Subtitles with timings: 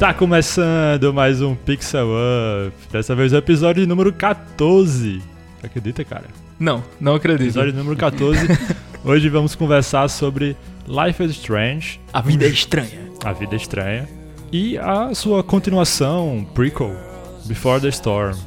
[0.00, 2.74] Está começando mais um Pixel Up.
[2.90, 5.20] Dessa vez o episódio número 14.
[5.62, 6.24] Acredita, cara?
[6.58, 7.42] Não, não acredito.
[7.48, 8.48] Episódio número 14.
[9.04, 10.56] Hoje vamos conversar sobre
[10.88, 12.00] Life is Strange.
[12.14, 12.98] A vida é estranha.
[13.22, 14.08] A Vida é Estranha.
[14.50, 16.96] E a sua continuação, prequel,
[17.44, 18.38] Before the Storm.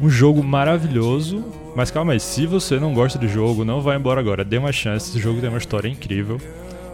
[0.00, 1.44] Um jogo maravilhoso.
[1.74, 4.44] Mas calma aí, se você não gosta do jogo, não vai embora agora.
[4.44, 6.40] Dê uma chance, esse jogo tem uma história incrível.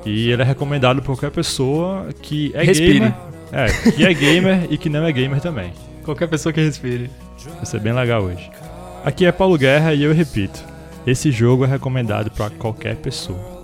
[0.06, 3.00] E ele é recomendado por qualquer pessoa que é Respire.
[3.00, 3.30] gamer.
[3.52, 5.72] É, que é gamer e que não é gamer também.
[6.04, 7.10] Qualquer pessoa que respire.
[7.56, 8.50] Vai ser bem legal hoje.
[9.04, 10.62] Aqui é Paulo Guerra e eu repito:
[11.06, 13.60] esse jogo é recomendado para qualquer pessoa.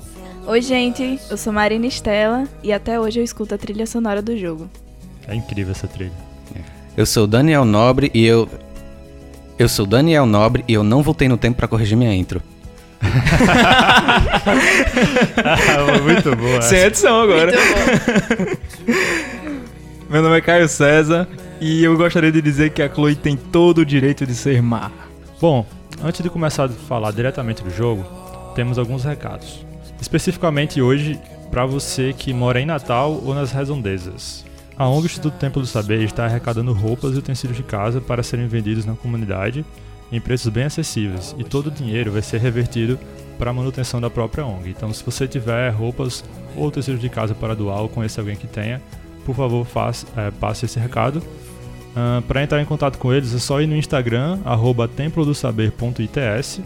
[0.47, 4.37] Oi, gente, eu sou Marina Estela e até hoje eu escuto a trilha sonora do
[4.37, 4.71] jogo.
[5.27, 6.13] É incrível essa trilha.
[6.97, 8.49] Eu sou Daniel Nobre e eu.
[9.59, 12.43] Eu sou Daniel Nobre e eu não voltei no tempo pra corrigir minha intro.
[16.03, 16.63] Muito boa.
[16.63, 17.53] Sem edição agora.
[20.09, 21.27] Meu nome é Caio César
[21.61, 24.89] e eu gostaria de dizer que a Chloe tem todo o direito de ser má.
[25.41, 25.67] Bom,
[26.01, 28.05] antes de começar a falar diretamente do jogo,
[28.55, 29.67] temos alguns recados.
[30.01, 31.19] Especificamente hoje
[31.51, 34.45] para você que mora em Natal ou nas redondezas.
[34.79, 38.47] A ONG Instituto Templo do Saber está arrecadando roupas e utensílios de casa para serem
[38.47, 39.65] vendidos na comunidade
[40.13, 42.97] em preços bem acessíveis e todo o dinheiro vai ser revertido
[43.41, 44.71] para a manutenção da própria ONG.
[44.71, 48.47] Então, se você tiver roupas ou utensílios de casa para doar ou conhecer alguém que
[48.47, 48.81] tenha,
[49.27, 51.23] por favor, faça, eh, passe esse recado.
[52.29, 54.39] para entrar em contato com eles é só ir no Instagram,
[54.95, 56.61] templodosaber.its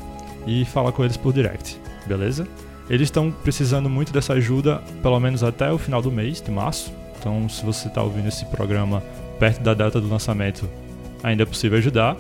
[0.44, 2.48] e falar com eles por direct, beleza?
[2.88, 6.92] Eles estão precisando muito dessa ajuda, pelo menos até o final do mês, de março.
[7.16, 9.00] Então, se você está ouvindo esse programa
[9.38, 10.68] perto da data do lançamento,
[11.22, 12.16] ainda é possível ajudar.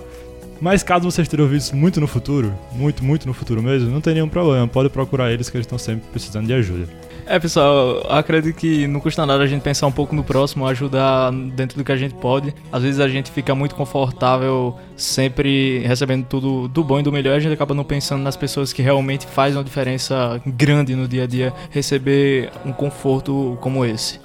[0.60, 4.00] Mas caso você esteja ouvindo isso muito no futuro, muito, muito no futuro mesmo, não
[4.00, 4.68] tem nenhum problema.
[4.68, 6.86] Pode procurar eles que eles estão sempre precisando de ajuda.
[7.30, 11.30] É, pessoal, acredito que não custa nada a gente pensar um pouco no próximo, ajudar
[11.30, 12.52] dentro do que a gente pode.
[12.72, 17.36] Às vezes a gente fica muito confortável, sempre recebendo tudo do bom e do melhor,
[17.36, 21.22] a gente acaba não pensando nas pessoas que realmente fazem uma diferença grande no dia
[21.22, 24.18] a dia, receber um conforto como esse.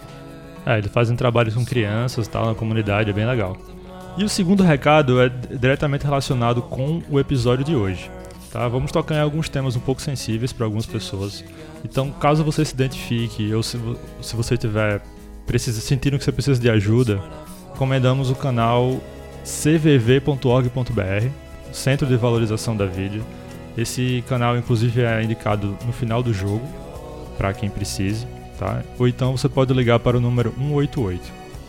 [0.66, 3.56] É, eles fazem trabalhos com crianças tal na comunidade, é bem legal.
[4.18, 8.10] E o segundo recado é diretamente relacionado com o episódio de hoje.
[8.56, 8.70] Tá?
[8.70, 11.44] Vamos tocar em alguns temas um pouco sensíveis para algumas pessoas.
[11.84, 13.78] Então, caso você se identifique ou se,
[14.22, 15.02] se você tiver
[15.46, 17.22] precisa, sentindo que você precisa de ajuda,
[17.74, 18.98] recomendamos o canal
[19.44, 21.28] cvv.org.br,
[21.74, 23.22] Centro de Valorização da Vida.
[23.78, 26.66] Esse canal, inclusive, é indicado no final do jogo
[27.38, 28.26] para quem precise,
[28.58, 28.82] tá?
[28.98, 31.22] Ou então você pode ligar para o número 188.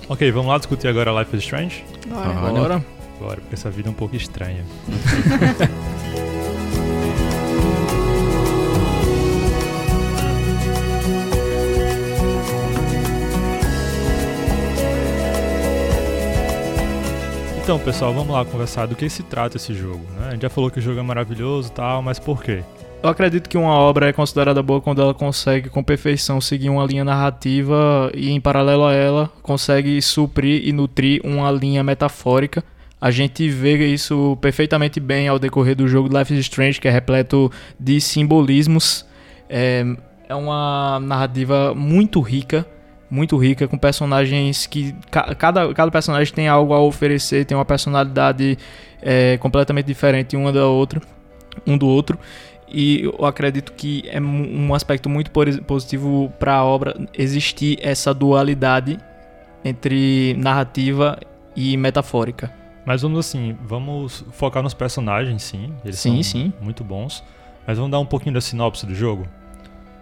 [0.08, 1.84] Ok, vamos lá discutir agora Life is Strange?
[2.06, 2.52] Bora.
[2.52, 2.84] Bora?
[3.18, 4.64] Bora, porque essa vida é um pouco estranha.
[17.66, 20.06] Então, pessoal, vamos lá conversar do que se trata esse jogo.
[20.16, 20.28] Né?
[20.28, 22.62] A gente já falou que o jogo é maravilhoso e tal, mas por quê?
[23.02, 26.86] Eu acredito que uma obra é considerada boa quando ela consegue com perfeição seguir uma
[26.86, 32.62] linha narrativa e, em paralelo a ela, consegue suprir e nutrir uma linha metafórica.
[33.00, 36.90] A gente vê isso perfeitamente bem ao decorrer do jogo Life is Strange, que é
[36.92, 37.50] repleto
[37.80, 39.04] de simbolismos.
[39.50, 39.84] É,
[40.28, 42.64] é uma narrativa muito rica,
[43.10, 44.94] muito rica, com personagens que.
[45.10, 48.58] ca- Cada, cada personagem tem algo a oferecer, tem uma personalidade
[49.02, 51.00] é, completamente diferente uma da outra,
[51.66, 52.18] um do outro.
[52.68, 55.30] E eu acredito que é um aspecto muito
[55.66, 58.98] positivo para a obra existir essa dualidade
[59.64, 61.18] entre narrativa
[61.54, 62.52] e metafórica.
[62.84, 65.72] Mas vamos assim, vamos focar nos personagens, sim.
[65.84, 66.52] Eles Sim, são sim.
[66.60, 67.22] muito bons.
[67.66, 69.26] Mas vamos dar um pouquinho da sinopse do jogo.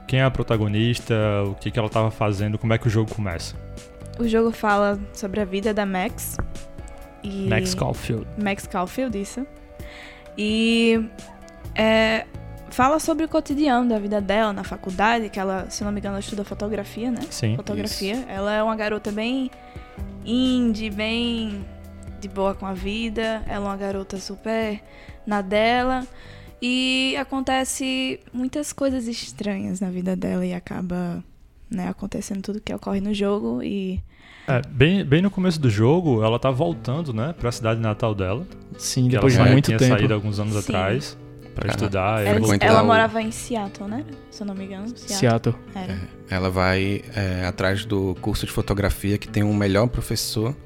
[0.06, 1.15] Quem é a protagonista,
[1.47, 3.56] o que, que ela estava fazendo, como é que o jogo começa.
[4.19, 6.37] O jogo fala sobre a vida da Max.
[7.23, 7.49] E...
[7.49, 8.26] Max Caulfield.
[8.40, 9.46] Max Caulfield, isso.
[10.37, 11.08] E
[11.75, 12.26] é,
[12.70, 16.19] fala sobre o cotidiano da vida dela na faculdade, que ela, se não me engano,
[16.19, 17.20] estuda fotografia, né?
[17.31, 17.56] Sim.
[17.56, 18.25] Fotografia.
[18.28, 19.50] Ela é uma garota bem
[20.25, 21.64] indie, bem
[22.20, 23.43] de boa com a vida.
[23.46, 24.81] Ela é uma garota super
[25.26, 26.06] na dela.
[26.66, 31.22] E acontece muitas coisas estranhas na vida dela e acaba
[31.70, 34.00] né, acontecendo tudo que ocorre no jogo e
[34.49, 38.46] É, bem, bem no começo do jogo, ela tá voltando, né, pra cidade natal dela.
[38.78, 39.94] Sim, que depois de ela muito tinha tempo.
[39.94, 40.61] saído alguns anos Sim.
[40.61, 41.19] atrás
[41.55, 42.25] pra estudar.
[42.26, 44.02] ela, ela ela morava em Seattle, né?
[44.31, 44.88] Se eu não me engano.
[44.96, 45.55] Seattle.
[45.55, 45.56] Seattle.
[45.75, 46.08] Era.
[46.31, 50.56] Ela vai é, atrás do curso de fotografia que tem um melhor professor,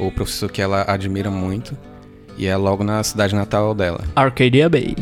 [0.00, 1.78] ou professor que ela admira muito,
[2.36, 4.04] e é logo na cidade natal dela.
[4.16, 4.96] Arcadia Bay.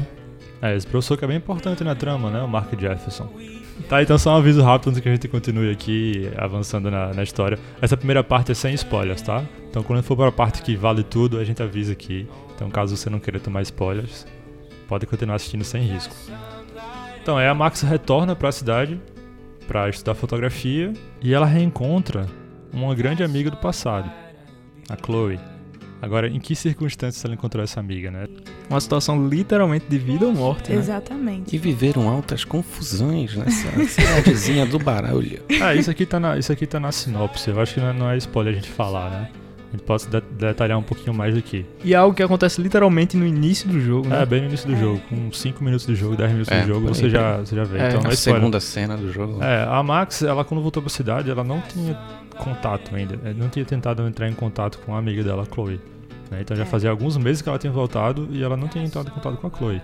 [0.61, 3.29] É, esse professor que é bem importante na trama, né, o Mark Jefferson.
[3.89, 7.23] Tá, então só um aviso rápido antes que a gente continue aqui avançando na, na
[7.23, 7.59] história.
[7.81, 9.45] Essa primeira parte é sem spoilers, tá?
[9.69, 12.27] Então quando for para a parte que vale tudo, a gente avisa aqui.
[12.55, 14.27] Então caso você não queira tomar spoilers,
[14.89, 16.15] pode continuar assistindo sem risco.
[17.27, 19.01] Então, aí a Max retorna para a cidade
[19.67, 22.27] para estudar fotografia e ela reencontra
[22.73, 24.09] uma grande amiga do passado,
[24.89, 25.56] a Chloe.
[26.01, 28.27] Agora, em que circunstâncias ela encontrou essa amiga, né?
[28.69, 30.79] Uma situação literalmente de vida ou morte, né?
[30.79, 31.57] Exatamente.
[31.57, 35.41] E viveram altas confusões nessa cidadezinha do barulho.
[35.61, 37.49] Ah, isso aqui tá na, isso aqui tá na sinopse.
[37.51, 39.29] Eu acho que não é, é spoiler a gente falar, né?
[39.69, 41.67] A gente pode de- detalhar um pouquinho mais aqui.
[41.83, 44.23] E é algo que acontece literalmente no início do jogo, né?
[44.23, 45.01] É, bem no início do jogo.
[45.09, 47.65] Com 5 minutos do jogo, 10 minutos É, do jogo, aí, você já, você já
[47.65, 47.79] vê.
[47.79, 47.89] É.
[47.89, 49.43] Então A é segunda cena do jogo.
[49.43, 51.99] É, a Max, ela quando voltou pra cidade, ela não tinha
[52.37, 53.19] contato ainda.
[53.25, 55.81] Ela não tinha tentado entrar em contato com a amiga dela, a Chloe.
[56.31, 56.39] né?
[56.41, 56.67] Então já É.
[56.67, 59.47] fazia alguns meses que ela tinha voltado e ela não tinha entrado em contato com
[59.47, 59.81] a Chloe.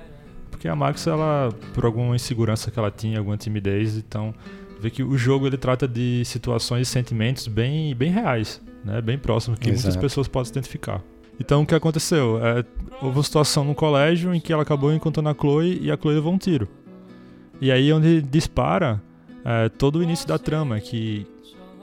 [0.51, 4.35] Porque a Max, ela, por alguma insegurança que ela tinha, alguma timidez, então
[4.81, 9.01] vê que o jogo ele trata de situações e sentimentos bem, bem reais, né?
[9.01, 10.01] Bem próximos, que muitas Exato.
[10.01, 11.01] pessoas podem se identificar.
[11.41, 12.39] Então o que aconteceu?
[12.45, 12.65] É,
[13.01, 16.15] houve uma situação no colégio em que ela acabou encontrando a Chloe e a Chloe
[16.15, 16.69] levou um tiro.
[17.61, 19.01] E aí é onde dispara
[19.45, 21.27] é, todo o início da trama, que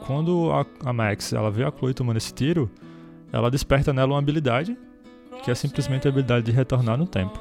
[0.06, 2.70] quando a, a Max ela vê a Chloe tomando esse tiro,
[3.32, 4.76] ela desperta nela uma habilidade,
[5.42, 7.40] que é simplesmente a habilidade de retornar no tempo.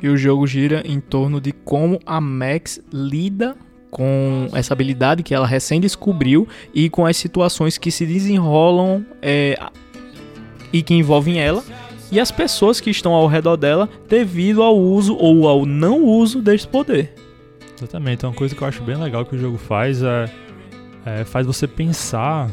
[0.00, 3.56] E o jogo gira em torno de como a Max lida
[3.90, 9.58] com essa habilidade que ela recém descobriu e com as situações que se desenrolam é,
[10.72, 11.62] e que envolvem ela
[12.10, 16.40] e as pessoas que estão ao redor dela devido ao uso ou ao não uso
[16.40, 17.14] desse poder.
[17.76, 20.30] Exatamente, então uma coisa que eu acho bem legal que o jogo faz é,
[21.04, 22.50] é faz você pensar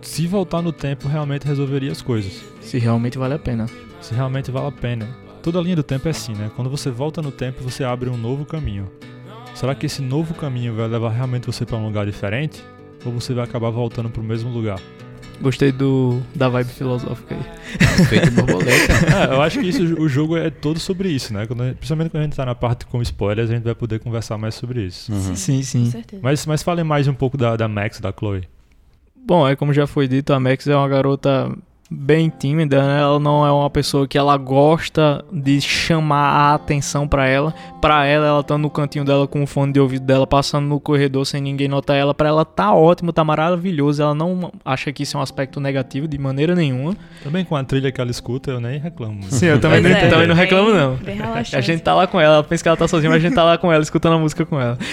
[0.00, 2.42] se voltar no tempo realmente resolveria as coisas.
[2.60, 3.66] Se realmente vale a pena.
[4.00, 5.08] Se realmente vale a pena.
[5.42, 6.50] Toda linha do tempo é assim, né?
[6.54, 8.90] Quando você volta no tempo, você abre um novo caminho.
[9.54, 12.62] Será que esse novo caminho vai levar realmente você para um lugar diferente?
[13.04, 14.80] Ou você vai acabar voltando para o mesmo lugar?
[15.40, 18.06] Gostei do da vibe filosófica aí.
[18.06, 18.92] Feito borboleta.
[19.30, 21.46] É, eu acho que isso, o jogo é todo sobre isso, né?
[21.46, 24.36] Quando, principalmente quando a gente tá na parte com spoilers, a gente vai poder conversar
[24.36, 25.12] mais sobre isso.
[25.12, 25.36] Uhum.
[25.36, 25.90] Sim, Com sim.
[25.90, 26.20] certeza.
[26.22, 28.48] Mas, mas falem mais um pouco da, da Max, da Chloe.
[29.26, 31.54] Bom, é como já foi dito, a Max é uma garota
[31.90, 33.00] bem tímida, né?
[33.00, 37.54] Ela não é uma pessoa que ela gosta de chamar a atenção pra ela.
[37.80, 40.78] Pra ela, ela tá no cantinho dela com o fone de ouvido dela, passando no
[40.80, 42.12] corredor sem ninguém notar ela.
[42.12, 44.02] Pra ela tá ótimo, tá maravilhoso.
[44.02, 46.94] Ela não acha que isso é um aspecto negativo de maneira nenhuma.
[47.22, 49.22] Também com a trilha que ela escuta, eu nem reclamo.
[49.30, 50.96] Sim, eu também, não, é, também não bem- reclamo não.
[50.96, 51.18] Bem.
[51.22, 53.34] A gente tá lá com ela, ela pensa que ela tá sozinha, mas a gente
[53.34, 54.76] tá lá com ela, escutando a música com ela.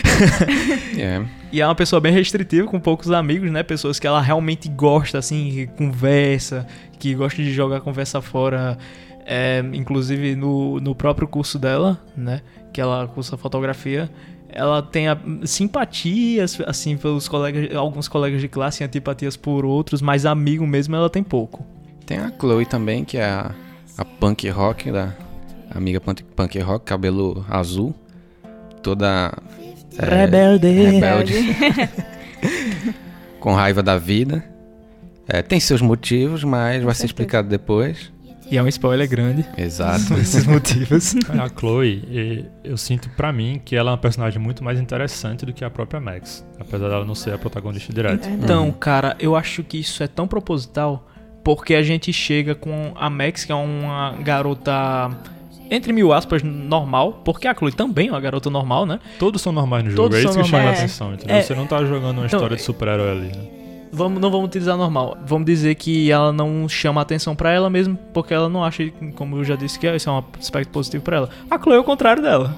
[0.98, 1.22] É.
[1.52, 3.64] E é uma pessoa bem restritiva, com poucos amigos, né?
[3.64, 6.66] Pessoas que ela realmente gosta, assim, que conversa,
[6.98, 8.78] que gosta de jogar conversa fora.
[9.28, 12.42] É, inclusive no, no próprio curso dela, né?
[12.72, 14.10] Que ela cursa fotografia.
[14.48, 15.08] Ela tem
[15.44, 20.96] simpatias, assim, pelos colegas, alguns colegas de classe, e antipatias por outros, mas amigo mesmo
[20.96, 21.66] ela tem pouco.
[22.06, 23.52] Tem a Chloe também, que é a,
[23.98, 25.14] a punk rock da
[25.72, 27.94] a amiga punk, punk rock, cabelo azul,
[28.82, 29.34] toda
[29.98, 30.68] é, Rebelde.
[30.68, 31.34] rebelde,
[33.42, 34.44] com raiva da vida.
[35.28, 37.06] É, tem seus motivos, mas vai ser certeza.
[37.06, 38.12] explicado depois.
[38.50, 39.44] E é um spoiler grande.
[39.58, 40.14] Exato.
[40.22, 41.16] Esses motivos.
[41.40, 45.46] A Chloe, e- eu sinto pra mim que ela é uma personagem muito mais interessante
[45.48, 46.46] do que a própria Max.
[46.60, 48.30] Apesar dela não ser a protagonista direta.
[48.30, 51.08] Então, cara, eu acho que isso é tão proposital
[51.44, 55.10] porque a gente chega com a Max, que é uma garota,
[55.72, 59.00] entre mil aspas, normal, porque a Chloe também é uma garota normal, né?
[59.20, 61.36] Todos são normais no jogo, Todos é isso que chama a atenção, entendeu?
[61.36, 61.42] É.
[61.42, 63.44] Você não tá jogando uma Então, história de super-herói ali, né?
[63.96, 65.18] Vamos, não vamos utilizar normal.
[65.26, 69.38] Vamos dizer que ela não chama atenção pra ela mesmo, porque ela não acha, como
[69.38, 71.30] eu já disse, que isso é um aspecto positivo pra ela.
[71.50, 72.56] A Chloe é o contrário dela.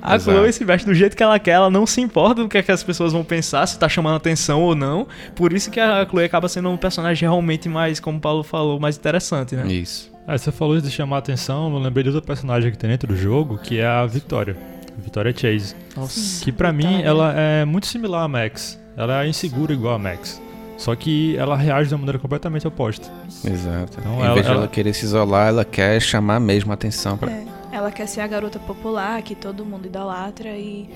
[0.00, 0.36] A Exato.
[0.36, 2.62] Chloe se veste do jeito que ela quer, ela não se importa do que, é
[2.62, 5.06] que as pessoas vão pensar, se tá chamando atenção ou não.
[5.34, 8.78] Por isso que a Chloe acaba sendo um personagem realmente mais, como o Paulo falou,
[8.78, 9.66] mais interessante, né?
[9.66, 10.10] Isso.
[10.26, 12.90] Ah, você falou isso de chamar a atenção, eu lembrei de outra personagem que tem
[12.90, 14.56] dentro do jogo, que é a Victoria.
[14.96, 15.74] A Victoria Chase.
[15.96, 16.44] Nossa.
[16.44, 18.78] Que pra mim, ela é muito similar à Max.
[18.96, 20.42] Ela é insegura igual a Max.
[20.78, 23.10] Só que ela reage de uma maneira completamente oposta.
[23.44, 23.98] Exato.
[24.00, 26.74] Então em ela- vez de ela, ela- querer se isolar, ela quer chamar mesmo a
[26.74, 27.30] atenção pra.
[27.30, 30.88] É, Ela quer ser a garota popular que todo mundo idolatra e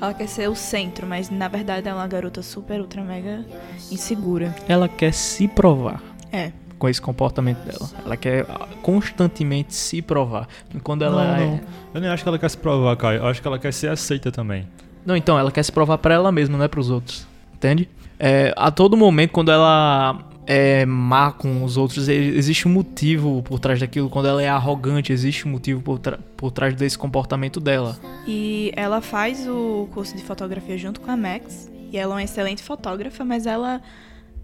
[0.00, 3.44] ela quer ser o centro, mas na verdade ela é uma garota super, ultra, mega
[3.90, 4.54] insegura.
[4.68, 6.00] Ela quer se provar
[6.32, 6.52] É.
[6.78, 7.90] com esse comportamento dela.
[8.06, 10.46] Ela quer ah, constantemente se provar.
[10.74, 11.46] E Quando ela não, é...
[11.46, 11.60] não.
[11.94, 13.18] Eu nem acho que ela quer se provar, Caio.
[13.18, 14.66] Eu acho que ela quer ser aceita também.
[15.04, 17.26] Não, então, ela quer se provar pra ela mesma, não é pros outros.
[17.60, 17.90] Entende?
[18.18, 23.58] É, a todo momento, quando ela é má com os outros, existe um motivo por
[23.60, 24.08] trás daquilo.
[24.08, 27.98] Quando ela é arrogante, existe um motivo por, tra- por trás desse comportamento dela.
[28.26, 31.70] E ela faz o curso de fotografia junto com a Max.
[31.92, 33.82] E ela é uma excelente fotógrafa, mas ela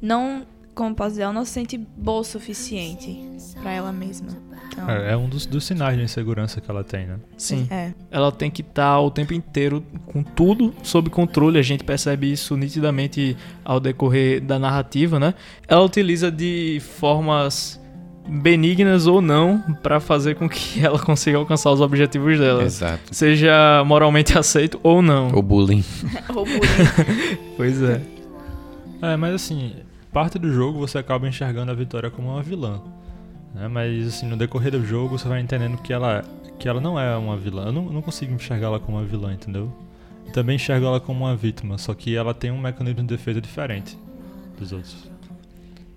[0.01, 0.43] não,
[0.75, 3.19] como posso dizer, ela não se sente boa o suficiente
[3.63, 4.29] pra ela mesma.
[4.69, 7.17] Então, É, é um dos, dos sinais de insegurança que ela tem, né?
[7.37, 7.67] Sim.
[7.71, 7.93] é.
[8.11, 11.59] Ela tem que estar o tempo inteiro com tudo sob controle.
[11.59, 15.35] A gente percebe isso nitidamente ao decorrer da narrativa, né?
[15.67, 17.81] Ela utiliza de formas
[18.29, 22.65] benignas ou não pra fazer com que ela consiga alcançar os objetivos dela.
[22.65, 23.15] Exato.
[23.15, 25.29] Seja moralmente aceito ou não.
[25.29, 25.85] O bullying.
[26.35, 26.61] Ou bullying.
[27.57, 28.03] Pois é.
[29.01, 29.73] É, mas assim,
[30.13, 32.81] parte do jogo você acaba enxergando a Vitória como uma vilã.
[33.55, 33.69] Né?
[33.69, 36.25] Mas assim, no decorrer do jogo você vai entendendo que ela,
[36.59, 37.67] que ela não é uma vilã.
[37.67, 39.73] Eu não, não consigo enxergar ela como uma vilã, entendeu?
[40.27, 43.41] Eu também enxergo ela como uma vítima, só que ela tem um mecanismo de defesa
[43.41, 43.97] diferente
[44.59, 45.11] dos outros.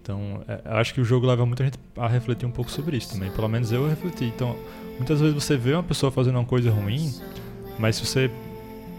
[0.01, 3.12] Então, é, acho que o jogo leva muita gente a refletir um pouco sobre isso
[3.13, 3.29] também.
[3.32, 4.25] Pelo menos eu refleti.
[4.25, 4.56] Então,
[4.98, 7.13] muitas vezes você vê uma pessoa fazendo uma coisa ruim,
[7.77, 8.32] mas se você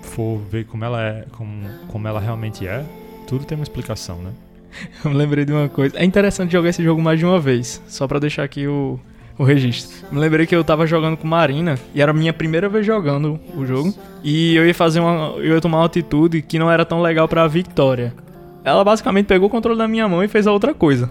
[0.02, 2.84] for ver como ela é, como, como ela realmente é,
[3.26, 4.32] tudo tem uma explicação, né?
[5.04, 5.98] Eu me lembrei de uma coisa.
[5.98, 8.98] É interessante jogar esse jogo mais de uma vez, só pra deixar aqui o,
[9.38, 10.06] o registro.
[10.10, 13.40] Me lembrei que eu tava jogando com Marina e era a minha primeira vez jogando
[13.54, 16.84] o jogo e eu ia fazer uma, eu ia tomar uma atitude que não era
[16.84, 18.14] tão legal pra Victoria.
[18.62, 21.10] Ela basicamente pegou o controle da minha mão e fez a outra coisa.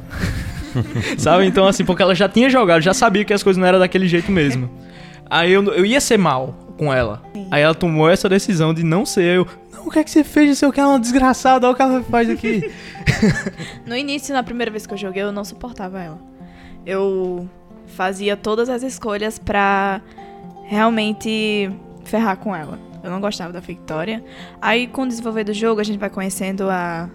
[1.17, 1.45] Sabe?
[1.45, 4.07] Então assim, porque ela já tinha jogado, já sabia que as coisas não eram daquele
[4.07, 4.69] jeito mesmo.
[5.29, 7.21] Aí eu, eu ia ser mal com ela.
[7.51, 9.47] Aí ela tomou essa decisão de não ser eu.
[9.79, 10.47] Não, o que é que você fez?
[10.49, 12.69] Não sei o que, é uma desgraçada, olha o que ela faz aqui.
[13.85, 16.19] No início, na primeira vez que eu joguei, eu não suportava ela.
[16.85, 17.49] Eu
[17.87, 19.99] fazia todas as escolhas pra
[20.65, 21.71] realmente
[22.05, 22.79] ferrar com ela.
[23.03, 24.23] Eu não gostava da Victoria.
[24.61, 27.09] Aí, com o desenvolver do jogo, a gente vai conhecendo a,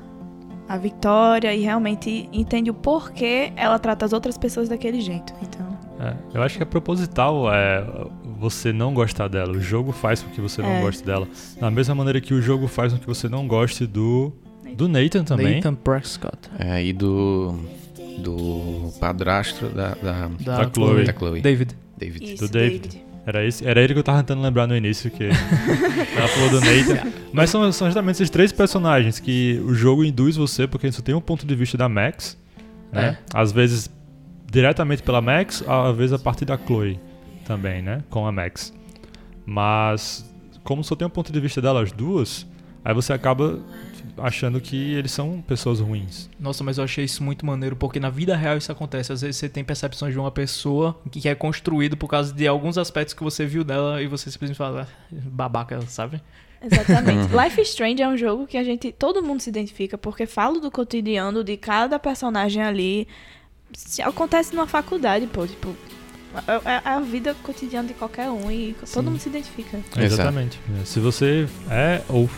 [0.68, 5.32] a Victoria e realmente entende o porquê ela trata as outras pessoas daquele jeito.
[5.42, 7.84] Então, É, eu acho que é proposital é,
[8.44, 9.52] você não gostar dela.
[9.52, 10.80] O jogo faz com que você não É.
[10.82, 11.26] goste dela.
[11.60, 14.32] Da mesma maneira que o jogo faz com que você não goste do,
[14.76, 15.56] do Nathan também.
[15.56, 16.38] Nathan Prescott.
[16.58, 17.58] É, e do.
[18.18, 19.94] Do padrasto da.
[19.94, 21.04] Da, Da, Da Chloe.
[21.04, 21.40] da Chloe.
[21.40, 21.74] David.
[21.96, 22.34] David.
[22.34, 23.02] isso, Do David.
[23.26, 25.24] Era, esse, era ele que eu tava tentando lembrar no início, que
[26.14, 27.10] ela falou do Nathan.
[27.32, 31.14] Mas são, são justamente esses três personagens que o jogo induz você, porque você tem
[31.14, 32.36] um ponto de vista da Max,
[32.92, 33.16] né?
[33.32, 33.90] Às vezes
[34.52, 37.00] diretamente pela Max, às vezes a partir da Chloe
[37.44, 38.02] também, né?
[38.10, 38.72] Com a Max.
[39.46, 40.24] Mas
[40.62, 42.46] como só tem um ponto de vista delas duas,
[42.84, 43.60] aí você acaba
[44.16, 46.30] achando que eles são pessoas ruins.
[46.38, 49.12] Nossa, mas eu achei isso muito maneiro, porque na vida real isso acontece.
[49.12, 52.78] Às vezes você tem percepções de uma pessoa que é construído por causa de alguns
[52.78, 56.20] aspectos que você viu dela e você simplesmente fala, "Ah, babaca, sabe?
[56.62, 57.28] Exatamente.
[57.34, 60.60] Life is Strange é um jogo que a gente, todo mundo se identifica, porque fala
[60.60, 63.08] do cotidiano de cada personagem ali.
[63.72, 65.74] Se acontece numa faculdade, pô, tipo,
[66.46, 69.76] é, é a vida cotidiana de qualquer um e todo mundo se identifica.
[69.76, 70.00] Exato.
[70.00, 70.60] Exatamente.
[70.84, 72.28] Se você é ou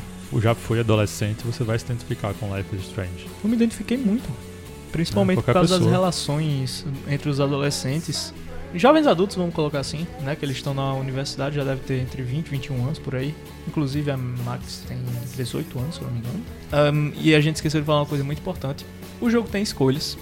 [0.41, 3.27] já foi adolescente, você vai se identificar com Life is Strange.
[3.43, 4.29] Eu me identifiquei muito.
[4.93, 5.91] Principalmente É, por causa das pessoa.
[5.91, 8.33] relações entre os adolescentes.
[8.75, 10.35] Jovens adultos, vamos colocar assim, né?
[10.37, 13.35] Que eles estão na universidade, já deve ter entre 20 e 21 anos por aí.
[13.67, 14.99] Inclusive a Max tem
[15.37, 16.43] 18 anos, se eu não me engano.
[16.73, 18.85] Ahn, e a gente esqueceu de falar uma coisa muito importante.
[19.21, 20.19] O jogo tem escolhas.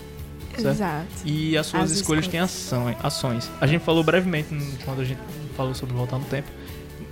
[0.62, 0.74] Certo.
[0.74, 1.06] Exato.
[1.24, 3.50] E as suas As escolhas, têm ação, ações.
[3.60, 4.48] A gente falou brevemente
[4.84, 5.20] quando a gente
[5.56, 6.48] falou sobre voltar no tempo.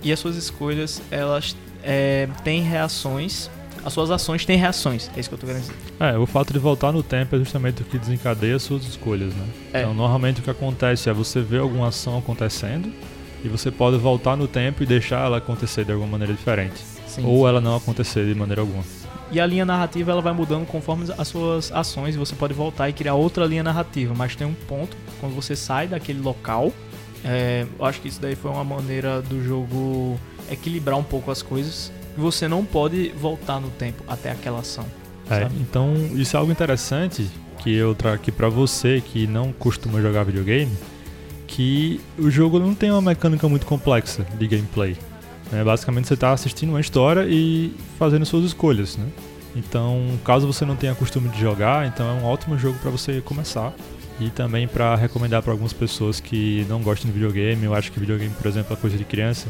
[0.01, 3.49] E as suas escolhas, elas é, têm reações.
[3.85, 5.09] As suas ações têm reações.
[5.15, 5.75] É isso que eu tô querendo dizer.
[5.99, 9.33] É, o fato de voltar no tempo é justamente o que desencadeia as suas escolhas,
[9.33, 9.45] né?
[9.73, 9.81] É.
[9.81, 12.91] Então, normalmente o que acontece é você ver alguma ação acontecendo
[13.43, 16.75] e você pode voltar no tempo e deixar ela acontecer de alguma maneira diferente.
[17.07, 17.25] Sim.
[17.25, 18.83] Ou ela não acontecer de maneira alguma.
[19.33, 22.13] E a linha narrativa ela vai mudando conforme as suas ações.
[22.13, 24.13] e Você pode voltar e criar outra linha narrativa.
[24.15, 26.71] Mas tem um ponto, quando você sai daquele local.
[27.25, 30.19] é, eu acho que isso daí foi uma maneira do jogo
[30.51, 31.91] equilibrar um pouco as coisas.
[32.15, 34.85] Você não pode voltar no tempo até aquela ação.
[35.31, 39.99] É, então, isso é algo interessante que eu trago aqui pra você que não costuma
[40.01, 40.71] jogar videogame,
[41.47, 44.97] que o jogo não tem uma mecânica muito complexa de gameplay.
[45.53, 45.63] Né?
[45.63, 49.05] Basicamente você está assistindo uma história e fazendo suas escolhas, né?
[49.55, 53.21] Então, caso você não tenha costume de jogar, então é um ótimo jogo para você
[53.21, 53.71] começar
[54.19, 57.63] e também para recomendar para algumas pessoas que não gostam de videogame.
[57.63, 59.47] Eu acho que videogame, por exemplo, é coisa de criança.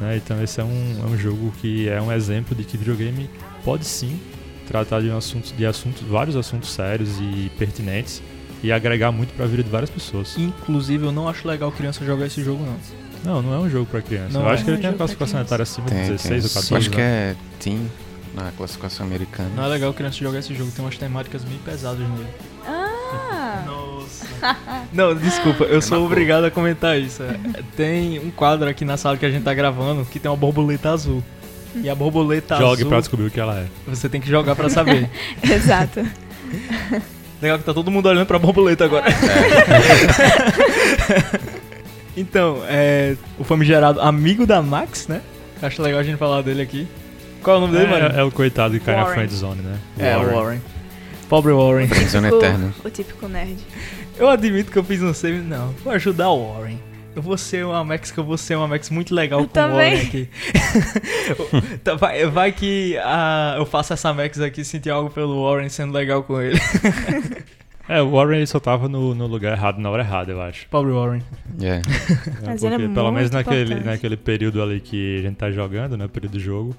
[0.00, 0.16] Né?
[0.16, 3.30] Então, esse é um, é um jogo que é um exemplo de que videogame
[3.64, 4.18] pode sim
[4.66, 8.20] tratar de, um assunto, de assuntos, vários assuntos sérios e pertinentes
[8.60, 10.36] e agregar muito para a vida de várias pessoas.
[10.36, 12.76] Inclusive, eu não acho legal criança jogar esse jogo, não.
[13.24, 14.32] Não, não é um jogo para criança.
[14.32, 16.02] Não eu é acho que um ele tem a pra classificação etária acima de Tem,
[16.10, 16.54] 16 ou tem.
[16.62, 16.74] 14.
[16.76, 17.02] Acho que né?
[17.02, 17.90] é Teen
[18.34, 19.50] na classificação americana.
[19.56, 22.26] Não é legal criança jogar esse jogo, tem umas temáticas meio pesadas nele.
[22.66, 23.64] Ah, Ah!
[23.66, 24.26] Nossa.
[24.92, 26.12] Não, desculpa, eu sou marcou.
[26.12, 27.22] obrigado a comentar isso.
[27.22, 27.36] É,
[27.76, 30.90] Tem um quadro aqui na sala que a gente tá gravando que tem uma borboleta
[30.90, 31.22] azul.
[31.74, 33.66] E a borboleta Jogue azul pra descobrir o que ela é.
[33.86, 35.10] você tem que jogar pra saber.
[35.42, 36.06] Exato.
[37.42, 39.04] Legal que tá todo mundo olhando pra borboleta agora.
[42.20, 43.16] Então, é.
[43.38, 45.20] O famigerado amigo da Max, né?
[45.62, 46.86] Acho legal a gente falar dele aqui.
[47.42, 48.16] Qual é o nome dele, mano?
[48.16, 49.14] É, é o coitado que cai na Warren.
[49.16, 49.78] friend zone, né?
[49.98, 50.60] É, o Warren.
[51.28, 51.86] Pobre Warren.
[51.88, 52.74] Friendzone O- eterna.
[52.84, 53.56] O típico nerd.
[54.16, 55.38] Eu admito que eu fiz um save.
[55.38, 56.78] Não, vou ajudar o Warren.
[57.14, 59.50] Eu vou ser uma Max, que eu vou ser uma Max muito legal Eu com
[59.50, 59.94] o também.
[59.96, 60.28] Warren aqui.
[61.84, 65.92] Tá, vai, vai que ah, eu faço essa Max aqui sentir algo pelo Warren sendo
[65.92, 66.58] legal com ele.
[67.88, 70.68] É, o Warren ele só tava no, no lugar errado na hora errada, eu acho.
[70.68, 71.22] Pobre Warren.
[71.60, 71.80] É.
[72.42, 73.86] É, Mas ele é porque pelo menos naquele, importante.
[73.86, 76.06] naquele período ali que a gente tá jogando, né?
[76.08, 76.76] Período do jogo.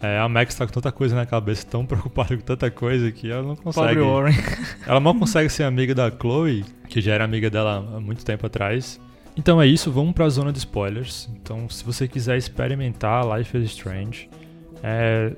[0.00, 3.30] É, a Max tá com tanta coisa na cabeça, tão preocupada com tanta coisa que
[3.30, 4.00] ela não consegue.
[4.00, 4.34] Pobre Warren.
[4.86, 8.46] Ela mal consegue ser amiga da Chloe, que já era amiga dela há muito tempo
[8.46, 9.00] atrás.
[9.36, 11.30] Então é isso, vamos pra zona de spoilers.
[11.40, 14.28] Então, se você quiser experimentar Life is Strange,
[14.82, 15.32] é,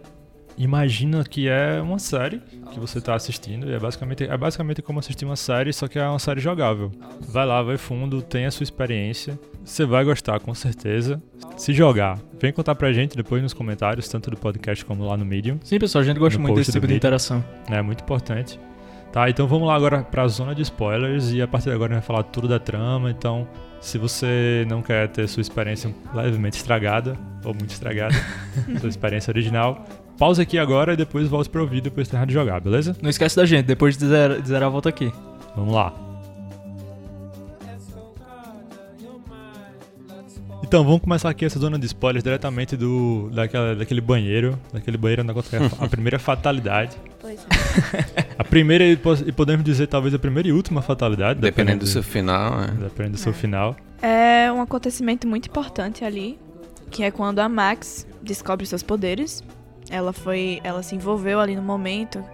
[0.56, 2.40] imagina que é uma série
[2.72, 3.70] que você tá assistindo.
[3.72, 6.90] É basicamente, é basicamente como assistir uma série, só que é uma série jogável.
[7.20, 9.38] Vai lá, vai fundo, tem a sua experiência.
[9.64, 11.22] Você vai gostar, com certeza.
[11.56, 15.24] Se jogar, vem contar pra gente depois nos comentários, tanto do podcast como lá no
[15.24, 15.58] Medium.
[15.62, 17.44] Sim, pessoal, a gente gosta muito desse tipo de interação.
[17.70, 18.58] É muito importante.
[19.14, 21.94] Tá, então vamos lá agora pra zona de spoilers e a partir de agora a
[21.94, 23.12] gente vai falar tudo da trama.
[23.12, 23.46] Então,
[23.80, 28.12] se você não quer ter sua experiência levemente estragada, ou muito estragada,
[28.80, 29.84] sua experiência original,
[30.18, 32.96] pausa aqui agora e depois volte pra ouvir depois de terminar de jogar, beleza?
[33.02, 35.12] Não esquece da gente, depois de zerar, de zerar volta aqui.
[35.56, 35.92] Vamos lá.
[40.66, 44.58] Então, vamos começar aqui essa zona de spoilers diretamente do, daquela, daquele banheiro.
[44.72, 46.96] Daquele banheiro onde acontece a primeira fatalidade.
[47.20, 48.24] Pois é.
[48.38, 51.40] A primeira, e po- podemos dizer talvez a primeira e última fatalidade.
[51.40, 52.66] Dependendo do seu final, é.
[52.68, 53.34] Dependendo do seu É.
[53.34, 53.76] final.
[54.02, 56.38] É um acontecimento muito importante ali,
[56.90, 59.42] que é quando a Max descobre seus poderes.
[59.94, 62.24] Ela foi, ela se envolveu ali no momento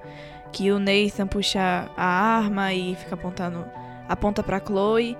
[0.50, 3.64] que o Nathan puxa a arma e fica apontando,
[4.08, 5.14] aponta pra Chloe,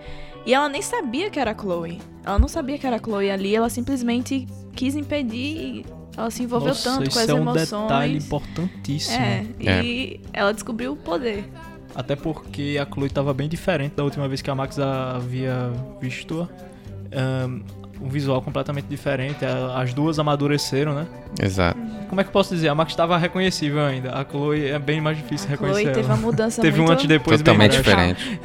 [0.46, 2.00] e ela nem sabia que era a Chloe.
[2.24, 6.42] Ela não sabia que era a Chloe ali, ela simplesmente quis impedir e ela se
[6.42, 7.70] envolveu Nossa, tanto isso com as é um emoções.
[7.70, 9.22] detalhe importantíssimo.
[9.22, 11.44] É, e ela descobriu o poder.
[11.94, 16.48] Até porque a Chloe tava bem diferente da última vez que a Max havia visto.
[17.12, 19.44] Um, um visual completamente diferente.
[19.44, 21.06] As duas amadureceram, né?
[21.40, 21.78] Exato.
[22.10, 22.68] Como é que eu posso dizer?
[22.68, 24.10] A Max estava reconhecível ainda.
[24.10, 25.80] A Chloe é bem mais difícil A reconhecer.
[25.82, 26.14] Chloe teve ela.
[26.16, 26.92] uma mudança Teve um muito...
[26.94, 28.14] antes e depois bem Totalmente grande.
[28.14, 28.40] diferente.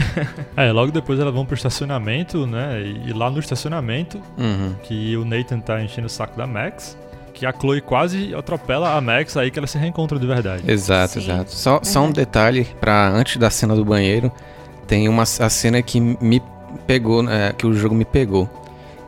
[0.56, 2.80] É, logo depois elas vão pro estacionamento, né?
[2.82, 4.76] E, lá no estacionamento, Uhum.
[4.84, 6.96] que o Nathan tá enchendo o saco da Max,
[7.34, 10.64] que a Chloe quase atropela a Max aí que ela se reencontra de verdade.
[10.68, 11.52] Exato, Sim, exato.
[11.52, 14.32] Só, só um detalhe para antes da cena do banheiro,
[14.88, 16.42] tem uma a cena que me
[16.86, 18.48] pegou, é, que o jogo me pegou,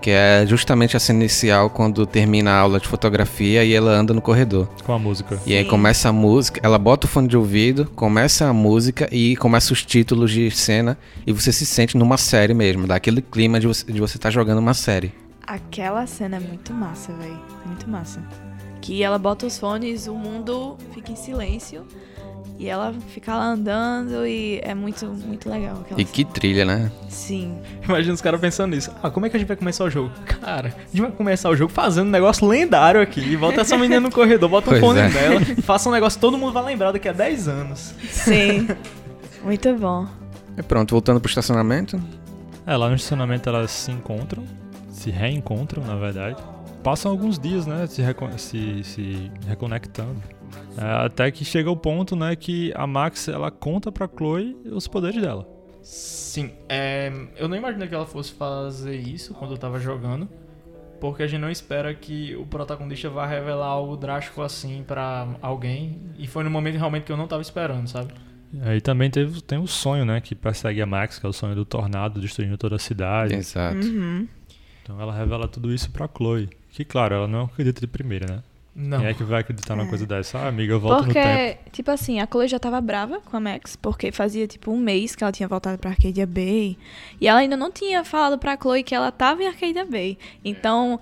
[0.08, 4.14] que é justamente a cena inicial quando termina a aula de fotografia e ela anda
[4.14, 4.66] no corredor.
[4.86, 5.38] Com a música.
[5.46, 9.36] E aí começa a música, ela bota o fone de ouvido, começa a música e
[9.36, 13.60] começa os títulos de cena e você se sente numa série mesmo, dá aquele clima
[13.60, 15.12] de você de você estar jogando uma série.
[15.46, 17.42] Aquela cena é muito massa, velho.
[17.66, 18.24] Muito massa.
[18.80, 21.86] Que ela bota os fones, o mundo fica em silêncio.
[22.60, 25.82] E ela fica lá andando e é muito, muito legal.
[25.82, 26.92] Aquela E que trilha, né?
[27.08, 27.60] Sim.
[27.88, 28.92] Imagina os caras pensando nisso.
[29.04, 30.12] Ah, como é que a gente vai começar o jogo?
[30.26, 33.38] Cara, a gente vai começar o jogo fazendo um negócio lendário aqui.
[33.38, 35.10] Bota essa menina no corredor, bota o Pois fone é.
[35.10, 37.94] dela, faça um negócio que todo mundo vai lembrar daqui a 10 anos.
[38.10, 38.68] Sim.
[39.44, 40.08] muito bom.
[40.58, 42.02] E pronto, voltando pro estacionamento.
[42.66, 44.44] É, lá no estacionamento elas se encontram,
[44.90, 46.38] se reencontram, na verdade.
[46.84, 48.04] Passam alguns dias, né, se,
[48.38, 50.16] se, se reconectando.
[50.78, 54.88] É, até que chega o ponto, né, que a Max, ela conta pra Chloe os
[54.88, 55.48] poderes dela.
[55.82, 60.28] Sim, é, eu não imaginei que ela fosse fazer isso quando eu tava jogando.
[61.00, 66.02] Porque a gente não espera que o protagonista vá revelar algo drástico assim pra alguém.
[66.18, 68.14] E foi no momento realmente que eu não tava esperando, sabe?
[68.62, 71.54] Aí também teve, tem o sonho, né, que persegue a Max, que é o sonho
[71.54, 73.36] do tornado destruindo toda a cidade.
[73.36, 73.86] Exato.
[73.86, 74.28] Uhum.
[74.82, 76.50] Então ela revela tudo isso pra Chloe.
[76.72, 78.44] Que claro, ela não acredita de primeira, né?
[78.80, 79.00] Não.
[79.00, 79.90] Quem é que vai acreditar numa É.
[79.90, 80.38] coisa dessa?
[80.38, 81.28] Ah, amiga, eu volto no tempo.
[81.28, 84.78] Porque, tipo assim, a Chloe já tava brava com a Max, porque fazia tipo um
[84.78, 86.78] mês que ela tinha voltado pra Arcadia Bay.
[87.20, 90.16] E ela ainda não tinha falado pra Chloe que ela tava em Arcadia Bay.
[90.46, 91.00] Então,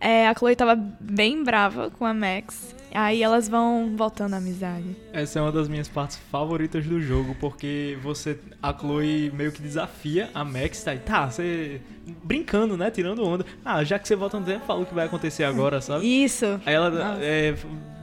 [0.00, 2.74] é, a Chloe tava bem brava com a Max.
[2.92, 4.96] Aí elas vão voltando à amizade.
[5.12, 8.38] Essa é uma das minhas partes favoritas do jogo, porque você.
[8.62, 10.96] A Chloe meio que desafia a Max, tá?
[10.96, 11.80] Tá, você.
[12.24, 12.90] Brincando, né?
[12.90, 13.44] Tirando onda.
[13.64, 16.06] Ah, já que você volta no tempo, fala o que vai acontecer agora, sabe?
[16.06, 16.60] Isso.
[16.64, 17.18] Aí ela.
[17.20, 17.54] É,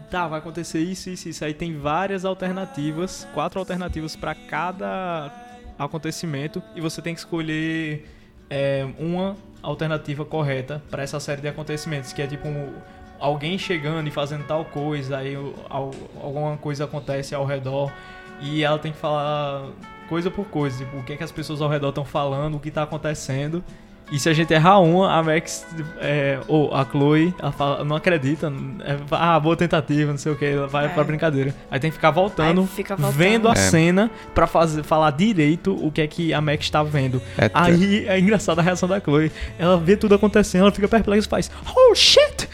[0.09, 1.43] tá, vai acontecer isso, isso, isso.
[1.43, 5.31] Aí tem várias alternativas, quatro alternativas pra cada
[5.77, 8.07] acontecimento e você tem que escolher
[8.49, 12.73] é, uma alternativa correta para essa série de acontecimentos, que é tipo um,
[13.19, 15.35] alguém chegando e fazendo tal coisa, aí
[15.69, 17.91] al, alguma coisa acontece ao redor
[18.41, 19.69] e ela tem que falar
[20.09, 22.59] coisa por coisa, tipo, o que, é que as pessoas ao redor estão falando, o
[22.59, 23.63] que está acontecendo
[24.11, 25.65] e se a gente errar uma, a Max,
[25.99, 30.35] é, ou a Chloe, ela fala, não acredita, é, ah, boa tentativa, não sei o
[30.35, 30.89] que, ela vai é.
[30.89, 31.55] pra brincadeira.
[31.71, 33.17] Aí tem que ficar voltando, fica voltando.
[33.17, 33.55] vendo a é.
[33.55, 37.19] cena pra fazer, falar direito o que é que a Max tá vendo.
[37.37, 39.31] É Aí é engraçada a reação da Chloe.
[39.57, 42.47] Ela vê tudo acontecendo, ela fica perplexa e faz, oh shit!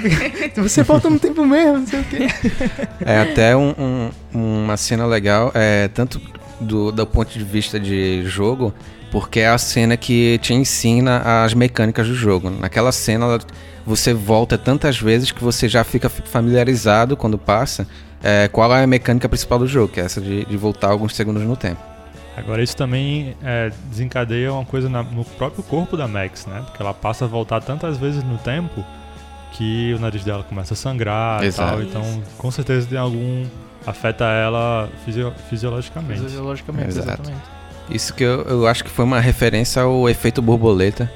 [0.00, 2.26] Fica, Você volta no tempo mesmo, não sei o que.
[3.04, 4.10] É até um, um,
[4.64, 6.20] uma cena legal, é, tanto
[6.60, 8.72] do, do ponto de vista de jogo,
[9.14, 12.50] porque é a cena que te ensina as mecânicas do jogo.
[12.50, 13.38] Naquela cena
[13.86, 17.86] você volta tantas vezes que você já fica familiarizado quando passa
[18.20, 21.14] é, qual é a mecânica principal do jogo, que é essa de, de voltar alguns
[21.14, 21.80] segundos no tempo.
[22.36, 26.64] Agora isso também é, desencadeia uma coisa na, no próprio corpo da Max, né?
[26.66, 28.84] Porque ela passa a voltar tantas vezes no tempo
[29.52, 31.82] que o nariz dela começa a sangrar Exato.
[31.82, 32.02] e tal.
[32.02, 33.46] Então, com certeza tem algum
[33.86, 36.20] afeta ela fisio, fisiologicamente.
[36.22, 37.22] Fisiologicamente, Exato.
[37.22, 37.53] exatamente.
[37.88, 41.10] Isso que eu, eu acho que foi uma referência ao efeito borboleta.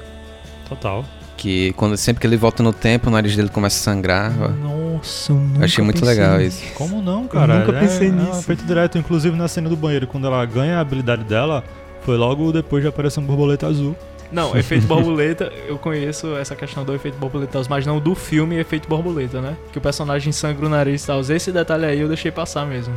[0.67, 1.03] Total.
[1.35, 4.31] Que quando, sempre que ele volta no tempo, o nariz dele começa a sangrar.
[4.57, 6.63] Nossa, eu nunca Achei muito legal nisso.
[6.63, 6.73] isso.
[6.73, 7.53] Como não, cara?
[7.53, 8.39] Eu nunca é, pensei é, nisso.
[8.39, 11.63] É feito direto, inclusive na cena do banheiro, quando ela ganha a habilidade dela,
[12.01, 13.95] foi logo depois de aparecer um borboleta azul.
[14.31, 18.87] Não, efeito borboleta, eu conheço essa questão do efeito borboleta, mas não do filme efeito
[18.87, 19.57] borboleta, né?
[19.71, 21.21] Que o personagem sangra o nariz e tal.
[21.21, 22.93] Esse detalhe aí eu deixei passar mesmo.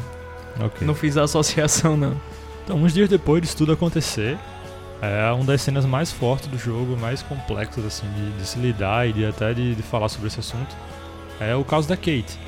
[0.61, 0.87] Okay.
[0.87, 2.15] Não fiz a associação, não.
[2.65, 4.39] Então, uns dias depois disso tudo acontecer,
[5.03, 9.09] é uma das cenas mais fortes do jogo, mais complexas assim de, de se lidar
[9.09, 10.77] e de, até de, de, falar sobre esse assunto,
[11.41, 12.39] é o caso da Kate.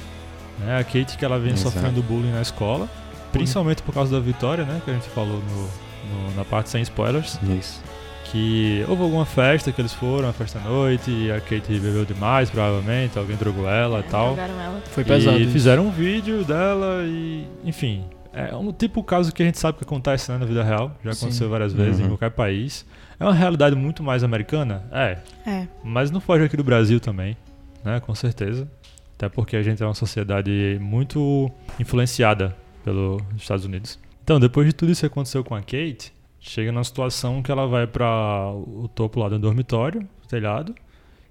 [0.61, 0.79] Né?
[0.79, 1.73] A Kate que ela vem Exato.
[1.73, 2.89] sofrendo bullying na escola,
[3.33, 4.81] principalmente por causa da Vitória, né?
[4.85, 7.41] Que a gente falou no, no, na parte sem spoilers.
[7.59, 7.83] Isso.
[8.27, 12.05] Que houve alguma festa que eles foram, uma festa à noite, e a Kate bebeu
[12.05, 14.39] demais, provavelmente, alguém drogou ela é, e tal.
[14.39, 14.81] Ela.
[14.93, 15.41] Foi pesado.
[15.41, 19.59] E fizeram um vídeo dela e, enfim, é um tipo de caso que a gente
[19.59, 21.51] sabe que acontece né, na vida real, já aconteceu Sim.
[21.51, 22.07] várias vezes uhum.
[22.07, 22.87] em qualquer país.
[23.19, 24.85] É uma realidade muito mais americana?
[24.91, 25.19] É.
[25.47, 25.69] É.
[25.83, 27.37] Mas não foge aqui do Brasil também,
[27.85, 28.01] né?
[28.01, 28.69] Com certeza.
[29.17, 33.99] Até porque a gente é uma sociedade muito influenciada pelos Estados Unidos.
[34.23, 37.67] Então, depois de tudo isso que aconteceu com a Kate, chega numa situação que ela
[37.67, 40.75] vai para o topo lá do dormitório, telhado,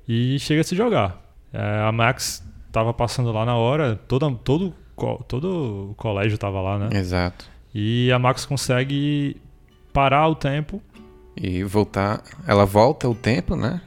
[0.08, 1.22] e chega a se jogar.
[1.52, 4.74] É, a Max estava passando lá na hora, toda, todo
[5.28, 6.90] todo o colégio tava lá, né?
[6.94, 7.46] Exato.
[7.74, 9.38] E a Max consegue
[9.92, 10.82] parar o tempo.
[11.36, 12.22] E voltar.
[12.48, 13.82] Ela volta o tempo, né?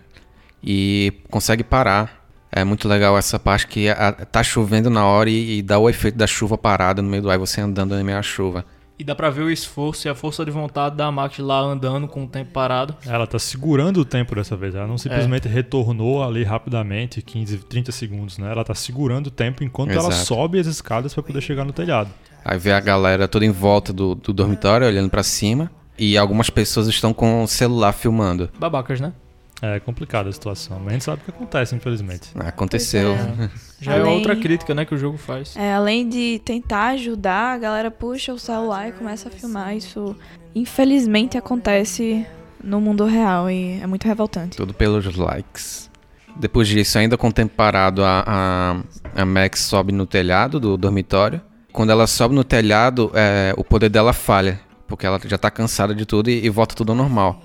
[0.63, 2.27] E consegue parar.
[2.51, 5.89] É muito legal essa parte que a, tá chovendo na hora e, e, dá o
[5.89, 8.65] efeito da chuva parada no meio do ar, você andando no meio da chuva.
[8.99, 12.09] E dá pra ver o esforço e a força de vontade da Max lá andando
[12.09, 12.97] com o tempo parado.
[13.05, 14.75] Ela tá segurando o tempo dessa vez.
[14.75, 15.51] Ela não simplesmente é.
[15.51, 18.51] retornou ali rapidamente, 15, 30 segundos, né?
[18.51, 20.07] Ela tá segurando o tempo enquanto Exato.
[20.07, 22.11] ela sobe as escadas para poder chegar no telhado.
[22.43, 25.71] Aí vê a galera toda em volta do, do dormitório, olhando para cima.
[25.99, 28.51] E algumas pessoas estão com o celular filmando.
[28.59, 29.13] Babacas, né?
[29.63, 32.29] É complicada a situação, mas a gente sabe o que acontece, infelizmente.
[32.35, 33.13] Aconteceu.
[33.13, 33.51] É.
[33.81, 35.57] Já além, é outra crítica, né, que o jogo faz.
[35.57, 39.75] É, além de tentar ajudar, a galera puxa o celular e começa a filmar.
[39.75, 40.15] Isso,
[40.55, 42.27] infelizmente, acontece
[42.63, 44.57] no mundo real e é muito revoltante.
[44.57, 45.91] Tudo pelos likes.
[46.39, 50.77] Depois disso, ainda com o tempo parado, a, a, a Max sobe no telhado do
[50.77, 51.41] dormitório.
[51.73, 55.95] Quando ela sobe no telhado, é, o poder dela falha, porque ela já tá cansada
[55.95, 57.41] de tudo e, e volta tudo ao normal.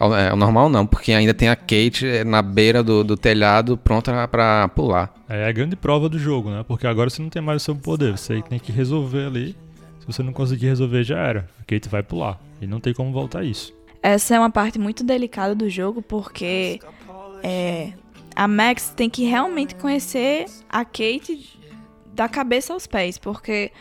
[0.00, 3.76] É, o normal não, porque ainda tem a Kate é, na beira do, do telhado
[3.76, 5.12] pronta para pular.
[5.28, 6.64] É a grande prova do jogo, né?
[6.66, 9.56] Porque agora você não tem mais o seu poder, você tem que resolver ali.
[9.98, 11.48] Se você não conseguir resolver, já era.
[11.60, 12.40] A Kate vai pular.
[12.60, 13.74] E não tem como voltar isso.
[14.00, 16.78] Essa é uma parte muito delicada do jogo, porque
[17.42, 17.92] é,
[18.36, 21.58] a Max tem que realmente conhecer a Kate
[22.14, 23.18] da cabeça aos pés.
[23.18, 23.72] Porque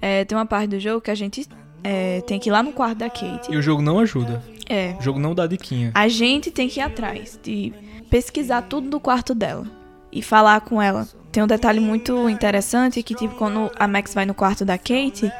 [0.00, 1.48] é, tem uma parte do jogo que a gente
[1.84, 3.52] é, tem que ir lá no quarto da Kate.
[3.52, 4.42] E o jogo não ajuda.
[4.66, 4.96] É.
[4.98, 5.92] O jogo não dá diquinha.
[5.94, 7.74] A gente tem que ir atrás de
[8.08, 9.66] pesquisar tudo do quarto dela
[10.10, 11.06] e falar com ela.
[11.30, 15.30] Tem um detalhe muito interessante que, tipo, quando a Max vai no quarto da Kate,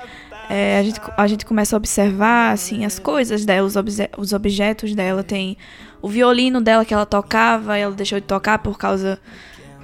[0.50, 4.33] é, a, gente, a gente começa a observar, assim, as coisas dela, os, obje os
[4.35, 5.22] objetos dela.
[5.22, 5.57] Tem
[6.02, 9.18] o violino dela que ela tocava, ela deixou de tocar por causa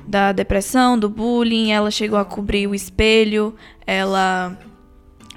[0.07, 1.71] da depressão, do bullying.
[1.71, 3.55] Ela chegou a cobrir o espelho,
[3.87, 4.59] ela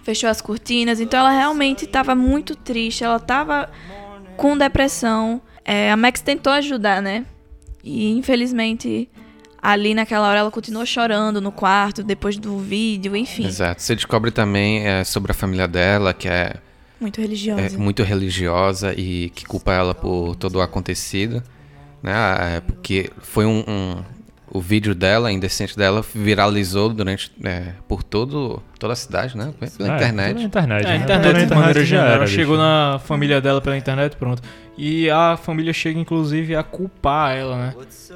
[0.04, 1.00] fechou as cortinas.
[1.00, 3.70] Então ela realmente estava muito triste, ela estava
[4.38, 5.42] com depressão.
[5.66, 7.26] É, a Max tentou ajudar, né?
[7.84, 9.10] E infelizmente
[9.62, 13.46] ali naquela hora ela continuou chorando no quarto depois do vídeo, enfim.
[13.46, 13.82] Exato.
[13.82, 16.56] Você descobre também é, sobre a família dela, que é
[17.00, 17.62] Muito religiosa.
[17.62, 21.42] é, muito religiosa e que culpa ela por todo o acontecido,
[22.02, 22.14] né?
[22.58, 24.04] É, porque foi um, um-
[24.54, 29.52] o vídeo dela, indecente dela, viralizou durante é, por todo toda a cidade, né?
[29.78, 30.34] Pela É, internet.
[30.34, 30.86] Pela internet.
[30.86, 30.98] É, a né?
[31.04, 32.28] internet, Pela de maneira já geral.
[32.28, 32.68] chegou bicho.
[32.68, 34.42] na família dela pela internet, pronto.
[34.76, 37.76] E a família chega, inclusive, a culpar ela, né?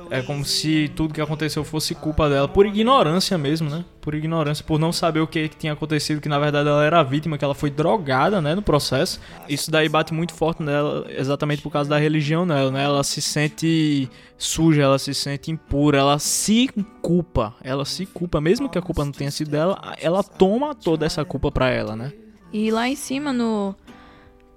[0.09, 3.85] É como se tudo que aconteceu fosse culpa dela, por ignorância mesmo, né?
[4.01, 7.03] Por ignorância, por não saber o que, que tinha acontecido, que na verdade ela era
[7.03, 9.19] vítima, que ela foi drogada, né, no processo.
[9.47, 12.83] Isso daí bate muito forte nela, exatamente por causa da religião nela, né?
[12.83, 16.69] Ela se sente suja, ela se sente impura, ela se
[17.01, 21.05] culpa, ela se culpa, mesmo que a culpa não tenha sido dela, ela toma toda
[21.05, 22.13] essa culpa pra ela, né?
[22.51, 23.75] E lá em cima, no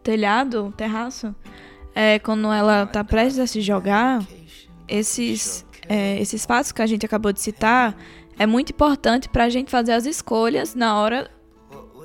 [0.03, 1.35] telhado, terraço,
[1.95, 4.27] é, quando ela tá prestes a se jogar,
[4.89, 7.97] esses, é, esses fatos que a gente acabou de citar
[8.39, 11.31] é muito importante pra gente fazer as escolhas na hora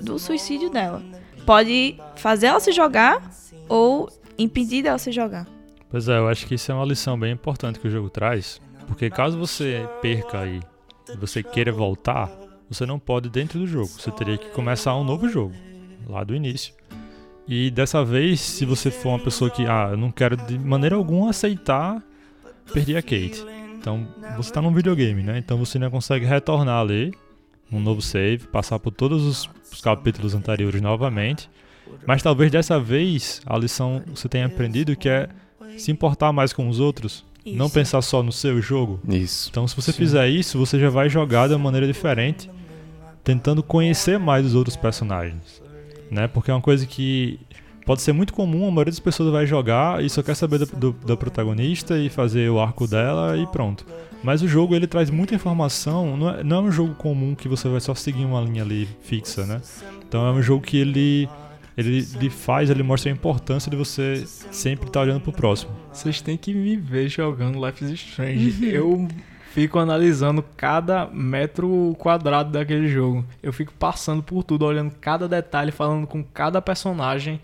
[0.02, 1.02] do suicídio dela.
[1.46, 3.32] Pode fazer ela se jogar
[3.70, 5.48] ou impedir dela se jogar.
[5.90, 8.60] Pois é, eu acho que isso é uma lição bem importante que o jogo traz.
[8.88, 10.62] Porque caso você perca aí
[11.14, 12.30] e você queira voltar,
[12.70, 13.88] você não pode dentro do jogo.
[13.88, 15.54] Você teria que começar um novo jogo,
[16.08, 16.74] lá do início.
[17.48, 20.96] E dessa vez, se você for uma pessoa que, ah, eu não quero de maneira
[20.96, 22.02] alguma aceitar
[22.74, 23.46] perder a Kate.
[23.78, 25.38] Então, você tá num videogame, né?
[25.38, 27.14] Então você não consegue retornar ali,
[27.72, 31.50] um novo save, passar por todos os, os capítulos anteriores novamente.
[32.06, 35.30] Mas talvez dessa vez a lição você tenha aprendido que é
[35.78, 37.76] se importar mais com os outros, não Isso.
[37.76, 39.00] pensar só no seu jogo.
[39.08, 39.50] Isso.
[39.52, 42.50] Então, se você fizer isso, você já vai jogar de uma maneira diferente,
[43.24, 45.62] tentando conhecer mais os outros personagens,
[46.12, 46.28] né?
[46.28, 47.40] Porque é uma coisa que
[47.86, 50.66] pode ser muito comum, a maioria das pessoas vai jogar e só quer saber do,
[50.66, 53.86] do- da protagonista e fazer o arco dela e pronto.
[54.24, 57.48] Mas o jogo ele traz muita informação, não é, não é um jogo comum que
[57.48, 59.62] você vai só seguir uma linha ali fixa, né?
[60.08, 61.30] Então é um jogo que ele
[61.78, 65.72] ele, ele faz, ele mostra a importância de você sempre estar olhando pro próximo.
[65.92, 68.66] Vocês têm que me ver jogando Life is Strange.
[68.66, 69.08] Eu
[69.56, 73.24] fico analisando cada metro quadrado daquele jogo.
[73.42, 77.40] Eu fico passando por tudo, olhando cada detalhe, falando com cada personagem.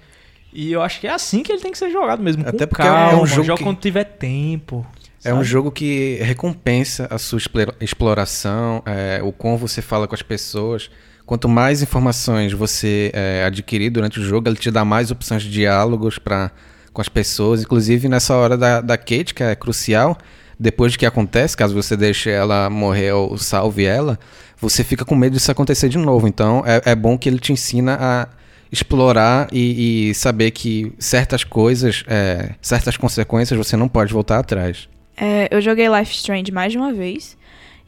[0.52, 2.44] E eu acho que é assim que ele tem que ser jogado mesmo.
[2.46, 4.86] Até porque é um calma, jogo joga que- quando tiver tempo.
[5.24, 5.46] É um sabe?
[5.48, 10.92] jogo que recompensa a sua explora- exploração, é, o como você fala com as pessoas.
[11.26, 15.50] Quanto mais informações você é, adquirir durante o jogo, ele te dá mais opções de
[15.50, 16.52] diálogos pra,
[16.92, 17.62] com as pessoas.
[17.62, 20.18] Inclusive nessa hora da, da Kate, que é crucial,
[20.62, 24.20] depois de que acontece, caso você deixe ela morrer ou salve ela,
[24.60, 26.28] você fica com medo disso acontecer de novo.
[26.28, 28.28] Então é, é bom que ele te ensina a
[28.72, 34.88] explorar e, e saber que certas coisas, é, certas consequências você não pode voltar atrás.
[35.18, 37.36] É, eu joguei Life Strange mais de uma vez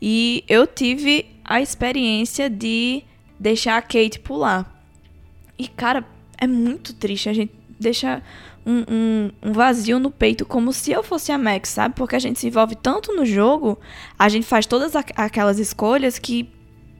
[0.01, 3.03] e eu tive a experiência de
[3.39, 4.83] deixar a Kate pular.
[5.59, 6.03] E, cara,
[6.39, 7.29] é muito triste.
[7.29, 8.21] A gente deixa
[8.65, 11.95] um, um- um vazio no peito, como se eu fosse a Max, sabe?
[11.95, 13.79] Porque a gente se envolve tanto no jogo,
[14.17, 16.49] a gente faz todas aqu- aquelas escolhas que,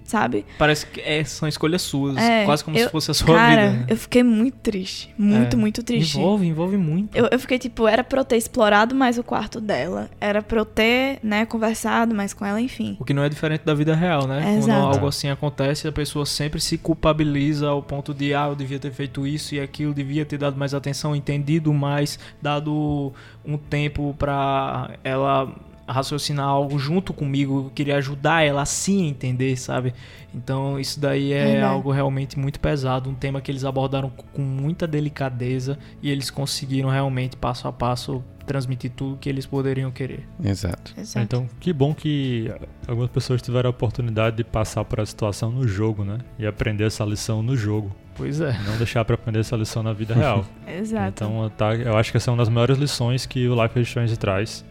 [0.06, 0.46] sabe?
[0.58, 2.18] Parece que é- são escolhas suas.
[2.18, 3.86] É, quase como eu- se fosse a sua Cara, vida.
[3.89, 5.13] eu fiquei muito triste.
[5.18, 5.60] Muito, É.
[5.60, 6.18] muito triste.
[6.18, 7.16] Envolve, envolve muito.
[7.16, 10.10] Eu, eu fiquei tipo, era pra eu ter explorado mais o quarto dela.
[10.20, 12.96] Era pra eu ter, né, conversado mais com ela, enfim.
[13.00, 14.42] O que não é diferente da vida real, né?
[14.60, 18.80] Quando algo assim acontece, a pessoa sempre se culpabiliza ao ponto de, ah, eu devia
[18.80, 23.13] ter feito isso e aquilo, devia ter dado mais atenção, entendido mais, dado
[23.46, 25.50] um tempo pra ela
[25.88, 29.93] raciocinar algo junto comigo, eu queria ajudar ela a se entender, sabe?
[30.34, 31.74] Então isso daí é Verdade.
[31.74, 36.89] algo realmente muito pesado, um tema que eles abordaram com muita delicadeza e eles conseguiram
[36.89, 40.28] realmente passo a passo transmitir tudo que eles poderiam querer.
[40.43, 40.93] Exato.
[40.98, 41.24] Exato.
[41.24, 42.52] Então, que bom que
[42.88, 46.17] algumas pessoas tiveram a oportunidade de passar por essa situação no jogo, né?
[46.38, 47.96] E aprender essa lição no jogo.
[48.15, 48.52] Pois é.
[48.65, 50.46] Não deixar pra aprender essa lição na vida real.
[50.67, 51.24] Exato.
[51.24, 53.88] Então, tá, eu acho que essa é uma das maiores lições que o Life is
[53.88, 54.65] Strange traz,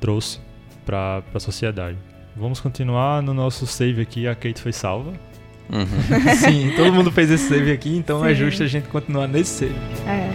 [0.00, 0.40] trouxe
[0.84, 1.96] pra, pra sociedade.
[2.34, 4.26] Vamos continuar no nosso save aqui.
[4.26, 5.12] A Kate foi salva.
[5.70, 5.86] Uhum.
[6.36, 8.40] Sim, todo mundo fez esse save aqui, então é Sim.
[8.40, 9.74] justo a gente continuar nesse save.
[10.06, 10.30] É.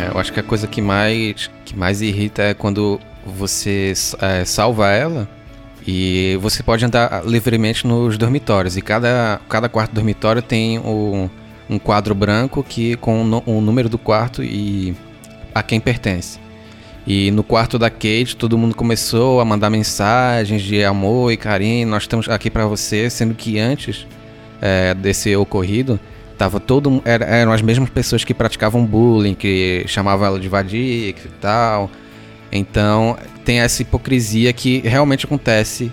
[0.00, 4.44] É, eu acho que a coisa que mais, que mais irrita é quando você é,
[4.44, 5.28] salva ela
[5.86, 8.76] e você pode andar livremente nos dormitórios.
[8.76, 11.28] E cada, cada quarto dormitório tem um,
[11.68, 14.94] um quadro branco que com o, o número do quarto e
[15.54, 16.38] a quem pertence.
[17.06, 21.88] E no quarto da Kate, todo mundo começou a mandar mensagens de amor e carinho.
[21.88, 24.06] Nós estamos aqui pra você, sendo que antes
[24.60, 25.98] é, desse ocorrido,
[26.38, 31.08] tava todo era, eram as mesmas pessoas que praticavam bullying, que chamavam ela de vadia
[31.08, 31.90] e tal.
[32.52, 35.92] Então tem essa hipocrisia que realmente acontece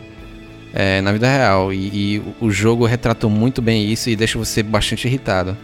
[0.73, 1.73] é, na vida real.
[1.73, 5.57] E, e, o jogo retratou muito bem isso e deixa você bastante irritado.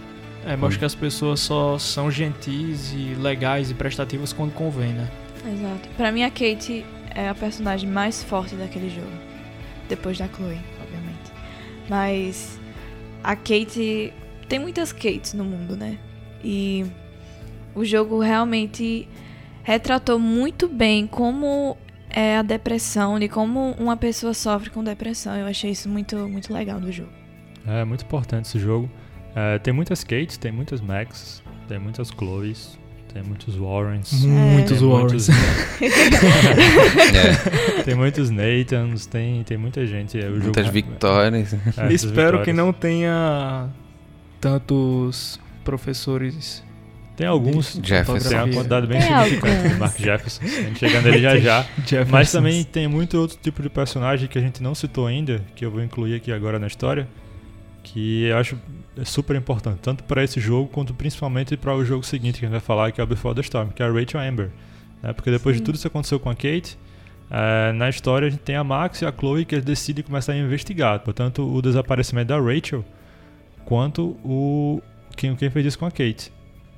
[0.46, 5.10] É, mostra que as pessoas só são gentis e legais e prestativas quando convém, né?
[5.44, 5.90] Exato.
[5.98, 9.12] Pra mim, a Kate é a personagem mais forte daquele jogo.
[9.90, 11.32] Depois da Chloe, obviamente.
[11.90, 12.60] Mas
[13.24, 14.14] a Kate.
[14.48, 15.98] Tem muitas Kates no mundo, né?
[16.44, 16.86] E
[17.74, 19.08] o jogo realmente
[19.66, 21.76] retratou muito bem como
[22.10, 25.36] é a depressão, de como uma pessoa sofre com depressão.
[25.36, 27.10] Eu achei isso muito, muito legal do jogo.
[27.68, 28.90] É muito importante esse jogo.
[29.36, 32.80] É, tem muitas Kates, tem muitas Max, tem muitas Chloes,
[33.14, 34.14] tem muitos Warrens.
[34.24, 35.28] Muitos tem Warrens.
[37.78, 40.18] É, Tem muitos Nathans, tem, tem muita gente.
[40.20, 41.54] É, o jogo- muitas vitórias.
[41.54, 42.56] É, Espero que vitórias.
[42.56, 43.70] não tenha
[44.40, 46.64] tantos professores.
[47.16, 47.80] Tem alguns.
[47.82, 48.30] Jefferson.
[48.30, 49.74] Tem uma quantidade bem Tem significante alguns.
[49.74, 50.44] do Mark Jefferson.
[50.44, 51.66] A gente chega nele já já.
[52.10, 55.66] Mas também tem muito outro tipo de personagem que a gente não citou ainda, que
[55.66, 57.08] eu vou incluir aqui agora na história,
[57.84, 58.58] que eu acho
[59.06, 62.54] super importante, tanto para esse jogo quanto principalmente para o jogo seguinte que a gente
[62.54, 64.50] vai falar, que é o Before the Storm, que é a Rachel Amber.
[65.02, 65.14] né?
[65.14, 65.66] Porque depois de Sim.
[65.66, 66.78] tudo isso que aconteceu com a Kate,
[67.30, 70.34] eh, na história a gente tem a Max e a Chloe que eles decidem começar
[70.34, 72.84] a investigar, portanto o desaparecimento da Rachel,
[73.66, 74.82] quanto o
[75.16, 76.32] quem, quem fez isso com a Kate.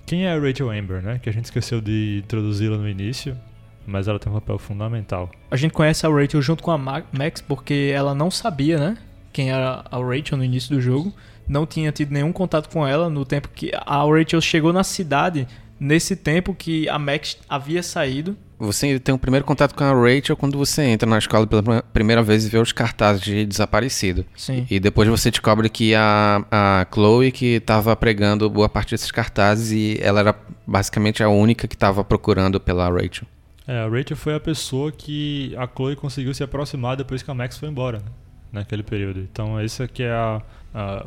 [0.08, 1.20] Quem é a Rachel Amber, né?
[1.22, 3.38] Que a gente esqueceu de introduzi-la no início,
[3.86, 5.30] mas ela tem um papel fundamental.
[5.52, 8.98] A gente conhece a Rachel junto com a Ma- Max porque ela não sabia, né?
[9.34, 11.14] Quem era a Rachel no início do jogo.
[11.48, 15.48] Não tinha tido nenhum contato com ela no tempo que a Rachel chegou na cidade.
[15.80, 18.36] Nesse tempo que a Max havia saído.
[18.60, 21.82] Você tem o primeiro contato com a Rachel quando você entra na escola pela prim-
[21.94, 24.26] primeira vez e vê os cartazes de desaparecido.
[24.36, 24.66] Sim.
[24.70, 29.72] E depois você descobre que a, a Chloe que estava pregando boa parte desses cartazes
[29.72, 33.28] e ela era basicamente a única que estava procurando pela Rachel.
[33.68, 37.34] É, a Rachel foi a pessoa que a Chloe conseguiu se aproximar depois que a
[37.36, 38.06] Max foi embora, né?
[38.52, 39.20] naquele período.
[39.20, 40.42] Então esse aqui é a,
[40.74, 41.06] a-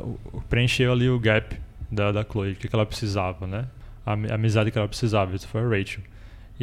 [0.49, 1.53] preencheu ali o gap
[1.91, 3.65] da, da Chloe, o que, que ela precisava, né?
[4.05, 6.01] A, a amizade que ela precisava, isso foi a Rachel.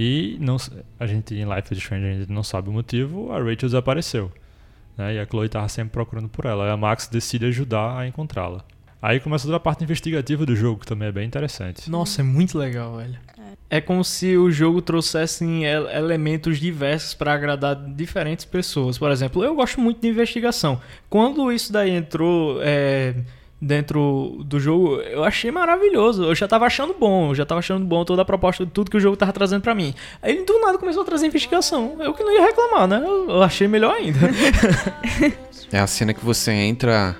[0.00, 3.32] E não, s- a gente em Life is Strange a gente não sabe o motivo,
[3.32, 4.30] a Rachel desapareceu.
[4.96, 5.14] Né?
[5.16, 6.68] E a Chloe estava sempre procurando por ela.
[6.68, 8.64] E a Max decide ajudar a encontrá-la.
[9.02, 11.90] Aí começa toda a parte investigativa do jogo, que também é bem interessante.
[11.90, 13.18] Nossa, é muito legal, velho.
[13.70, 18.98] É como se o jogo trouxesse el- elementos diversos para agradar diferentes pessoas.
[18.98, 20.80] Por exemplo, eu gosto muito de investigação.
[21.10, 23.14] Quando isso daí entrou é,
[23.60, 26.24] dentro do jogo, eu achei maravilhoso.
[26.24, 28.90] Eu já tava achando bom, eu já tava achando bom toda a proposta de tudo
[28.90, 29.94] que o jogo tava trazendo para mim.
[30.22, 31.96] Aí do nada começou a trazer investigação.
[32.00, 33.02] Eu que não ia reclamar, né?
[33.04, 34.18] Eu, eu achei melhor ainda.
[35.70, 37.14] É a cena que você entra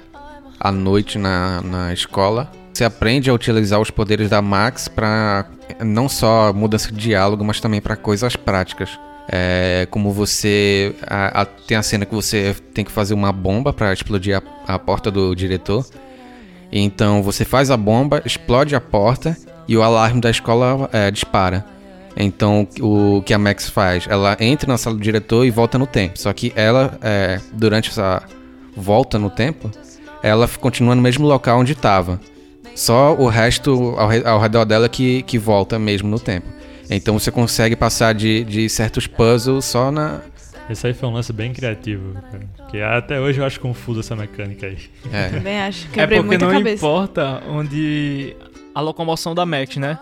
[0.58, 2.50] à noite na, na escola.
[2.72, 5.44] Você aprende a utilizar os poderes da Max para
[5.84, 8.98] não só mudança de diálogo, mas também para coisas práticas.
[9.30, 10.94] É, como você.
[11.06, 14.74] a- a- tem a cena que você tem que fazer uma bomba para explodir a,
[14.74, 15.84] a porta do diretor.
[16.70, 21.64] Então você faz a bomba, explode a porta e o alarme da escola é, dispara.
[22.16, 24.06] Então o que a Max faz?
[24.08, 26.18] Ela entra na sala do diretor e volta no tempo.
[26.18, 28.22] Só que ela, é, durante essa
[28.76, 29.70] volta no tempo,
[30.22, 32.20] ela continua no mesmo local onde estava.
[32.74, 36.46] Só o resto ao, ao redor dela que, que volta mesmo no tempo.
[36.90, 40.20] Então você consegue passar de, de certos puzzles só na.
[40.70, 42.57] Esse aí foi um lance bem criativo, cara.
[42.70, 44.78] Que até hoje eu acho confuso essa mecânica aí.
[45.12, 45.86] É, Também acho.
[45.86, 46.76] É Quebrei porque muita não cabeça.
[46.76, 48.36] importa onde
[48.74, 49.98] a locomoção da Max, né?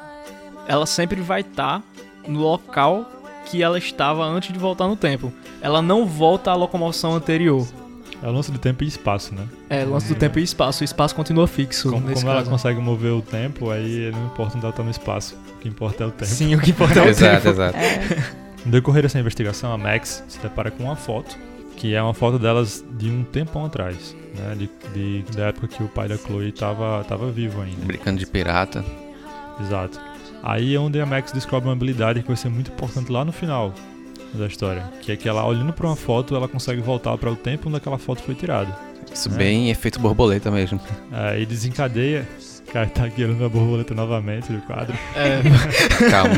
[0.66, 1.83] Ela sempre vai estar
[2.26, 3.09] no local
[3.46, 5.33] que ela estava antes de voltar no tempo.
[5.62, 7.66] Ela não volta à locomoção anterior.
[8.22, 9.46] É o lance do tempo e espaço, né?
[9.70, 10.83] É, lance do tempo e espaço.
[10.83, 14.57] O espaço continua fixo Como, nesse como ela consegue mover o tempo, aí não importa
[14.57, 15.37] onde ela tá no espaço.
[15.55, 16.31] O que importa é o tempo.
[16.33, 17.48] Sim, o que importa é o exato, tempo.
[17.50, 17.76] exato.
[17.79, 21.38] É, No decorrer dessa investigação, a Max se depara com uma foto,
[21.76, 24.54] que é uma foto delas de um tempão atrás, né?
[24.56, 24.70] De,
[25.22, 27.84] de- da época que o pai da Chloe tava, tava vivo ainda.
[27.84, 28.84] Brincando de pirata.
[29.60, 30.00] Exato.
[30.42, 33.33] Aí é onde a Max descobre uma habilidade que vai ser muito importante lá no
[33.33, 33.72] final
[34.35, 37.37] da história, que é que ela olhando para uma foto, ela consegue voltar para o
[37.37, 38.77] tempo onde aquela foto foi tirada.
[39.12, 39.33] Isso É.
[39.33, 40.79] bem efeito borboleta mesmo.
[41.10, 42.29] Aí desencadeia,
[42.67, 44.96] cara tá aqui olhando a borboleta novamente no quadro.
[45.14, 45.40] É,
[46.10, 46.35] Calma.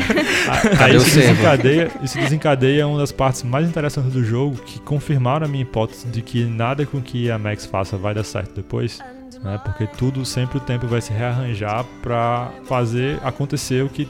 [0.47, 4.79] Aí Cadê o isso desencadeia, isso desencadeia uma das partes mais interessantes do jogo, que
[4.79, 8.55] confirmaram a minha hipótese de que nada com que a Max faça vai dar certo
[8.55, 8.99] depois,
[9.43, 9.59] né?
[9.63, 14.07] Porque tudo, sempre o tempo vai se rearranjar pra fazer acontecer o que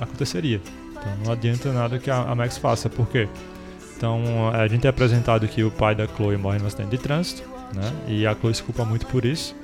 [0.00, 0.60] aconteceria.
[0.92, 3.28] Então não adianta nada que a, a Max faça, por quê?
[3.96, 7.42] Então a gente é apresentado que o pai da Chloe morre num acidente de trânsito,
[7.74, 7.92] né?
[8.06, 9.56] E a Chloe se culpa muito por isso.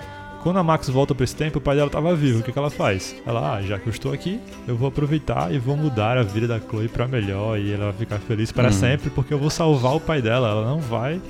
[0.43, 2.41] Quando a Max volta pra esse tempo, o pai dela tava vivo.
[2.41, 3.15] O que, que ela faz?
[3.27, 6.47] Ela, ah, já que eu estou aqui, eu vou aproveitar e vou mudar a vida
[6.49, 7.59] da Chloe pra melhor.
[7.59, 8.73] E ela vai ficar feliz para Uhum.
[8.73, 10.49] sempre, porque eu vou salvar o pai dela.
[10.49, 11.21] Ela não vai.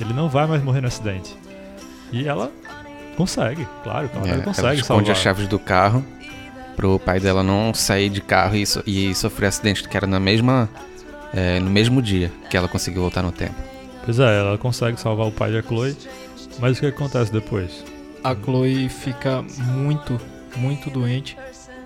[0.00, 1.36] Ele não vai mais morrer no acidente.
[2.12, 2.50] E ela
[3.16, 5.10] consegue, claro, ela É, ela consegue esconde salvar.
[5.12, 6.04] as chaves do carro
[6.76, 10.18] pro pai dela não sair de carro e, so- e sofrer acidente, que era na
[10.18, 10.68] mesma,
[11.34, 13.54] é, no mesmo dia que ela conseguiu voltar no tempo.
[14.04, 15.96] Pois é, ela consegue salvar o pai da Chloe.
[16.58, 17.84] Mas o que acontece depois?
[18.24, 20.20] A Chloe fica muito,
[20.56, 21.36] muito doente.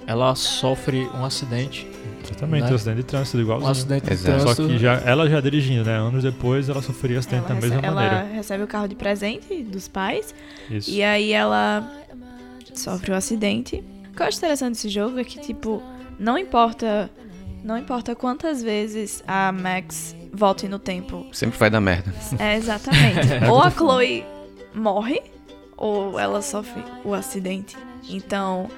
[0.06, 1.86] Ela sofre um acidente.
[2.24, 2.70] Exatamente, Né?
[2.70, 3.70] um acidente de trânsito Um igualzinho.
[3.70, 4.38] acidente de Exato.
[4.38, 4.68] Só trânsito.
[4.68, 5.96] que já, ela já dirigindo, né?
[5.96, 8.34] Anos depois ela sofria acidente Ela, da mesma rece- ela maneira.
[8.34, 10.34] recebe o carro de presente dos pais.
[10.70, 10.90] Isso.
[10.90, 11.90] E aí ela
[12.74, 13.82] sofre um acidente.
[14.12, 15.82] O que eu acho interessante desse jogo é que, tipo,
[16.18, 17.10] não importa.
[17.64, 21.26] Não importa quantas vezes a Max volte no tempo.
[21.32, 22.14] Sempre vai dar merda.
[22.38, 23.26] É exatamente.
[23.50, 24.24] ou a Chloe
[24.72, 25.20] morre,
[25.76, 27.76] ou ela sofre o acidente.
[28.08, 28.68] Então,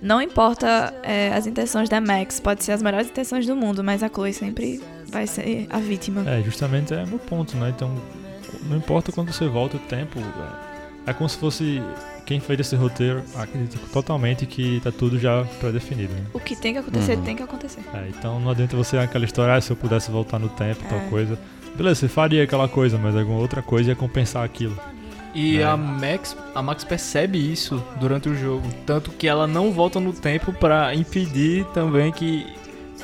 [0.00, 4.02] não importa é, as intenções da Max, pode ser as melhores intenções do mundo, mas
[4.02, 6.22] a Chloe sempre vai ser a vítima.
[6.28, 7.70] É, justamente é meu ponto, né?
[7.74, 7.90] Então,
[8.68, 10.18] não importa quando você volta o tempo,
[11.06, 11.82] é, é como se fosse
[12.26, 16.26] quem fez esse roteiro acredita totalmente que tá tudo já pré-definido, né?
[16.34, 17.22] O que tem que acontecer, Uhum.
[17.22, 17.80] tem que acontecer.
[17.94, 20.98] É, então não adianta você aquela história, ah, se eu pudesse voltar no tempo, tal
[20.98, 21.08] É.
[21.08, 21.38] coisa.
[21.76, 24.76] Beleza, você faria aquela coisa, mas alguma outra coisa ia compensar aquilo.
[25.36, 30.00] E a Max, a Max percebe isso durante o jogo, tanto que ela não volta
[30.00, 32.46] no tempo pra impedir também que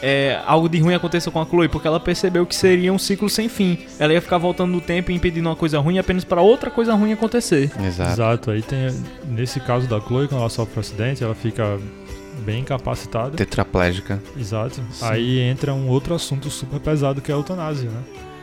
[0.01, 3.29] é, algo de ruim aconteça com a Chloe, porque ela percebeu que seria um ciclo
[3.29, 3.79] sem fim.
[3.99, 6.95] Ela ia ficar voltando no tempo e impedindo uma coisa ruim apenas pra outra coisa
[6.95, 7.71] ruim acontecer.
[7.81, 8.13] Exato.
[8.13, 8.89] Exato, aí tem,
[9.27, 11.79] nesse caso da Chloe, quando ela sofre um acidente, ela fica
[12.45, 13.37] bem incapacitada.
[13.37, 14.21] Tetraplégica.
[14.37, 14.81] Exato.
[14.91, 15.05] Sim.
[15.05, 18.03] Aí entra um outro assunto super pesado que é a eutanásia, né?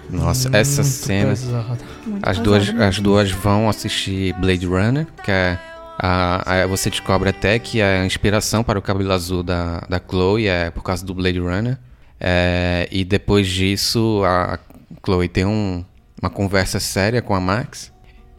[0.09, 1.29] Nossa, essa cena.
[1.29, 1.77] pesado.
[2.21, 5.59] As pesado duas, as duas vão assistir Blade Runner, que é.
[6.01, 10.47] A, a- você descobre até que a inspiração para o cabelo azul da, da Chloe
[10.47, 11.77] é por causa do Blade Runner.
[12.19, 14.57] É, e depois disso, a
[15.05, 15.83] Chloe tem um-
[16.21, 17.91] uma conversa séria com a Max.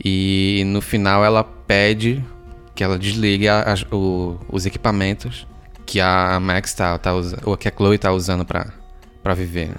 [0.02, 2.24] E no final ela pede
[2.74, 5.46] que ela desligue a- o- os equipamentos
[5.84, 8.44] que a Max tá, tá usando, ou que a Chloe tá usando
[9.22, 9.68] pra viver.
[9.68, 9.74] né?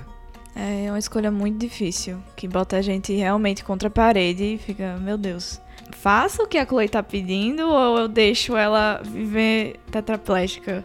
[0.56, 4.98] É uma escolha muito difícil, que bota a gente realmente contra a parede e fica,
[5.02, 5.62] meu Deus.
[5.92, 10.84] Faço o que a Chloe tá pedindo ou eu deixo ela viver tetraplégica?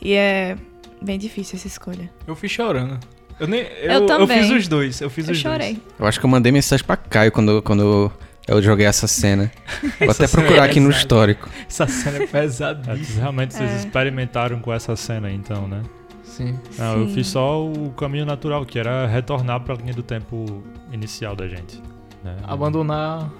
[0.00, 0.56] E é
[1.00, 2.10] bem difícil essa escolha.
[2.26, 2.98] Eu fui chorando.
[3.40, 4.40] Eu, nem, eu, Eu também.
[4.42, 5.00] fiz os dois.
[5.00, 5.80] Eu fiz Eu os chorei.
[5.98, 8.10] Eu acho que eu mandei mensagem pra Caio quando, quando
[8.46, 9.50] eu joguei essa cena.
[9.98, 11.48] Vou Essa até procurar é aqui no histórico.
[11.48, 11.64] dois.
[11.68, 13.20] Essa cena é É, pesadíssima.
[13.20, 13.76] realmente vocês É.
[13.78, 15.82] experimentaram com essa cena então, né?
[16.32, 16.58] Sim.
[16.78, 17.14] Não, eu Sim.
[17.14, 21.78] fiz só o caminho natural, que era retornar pra linha do tempo inicial da gente.
[22.24, 22.36] né?
[22.44, 23.30] Abandonar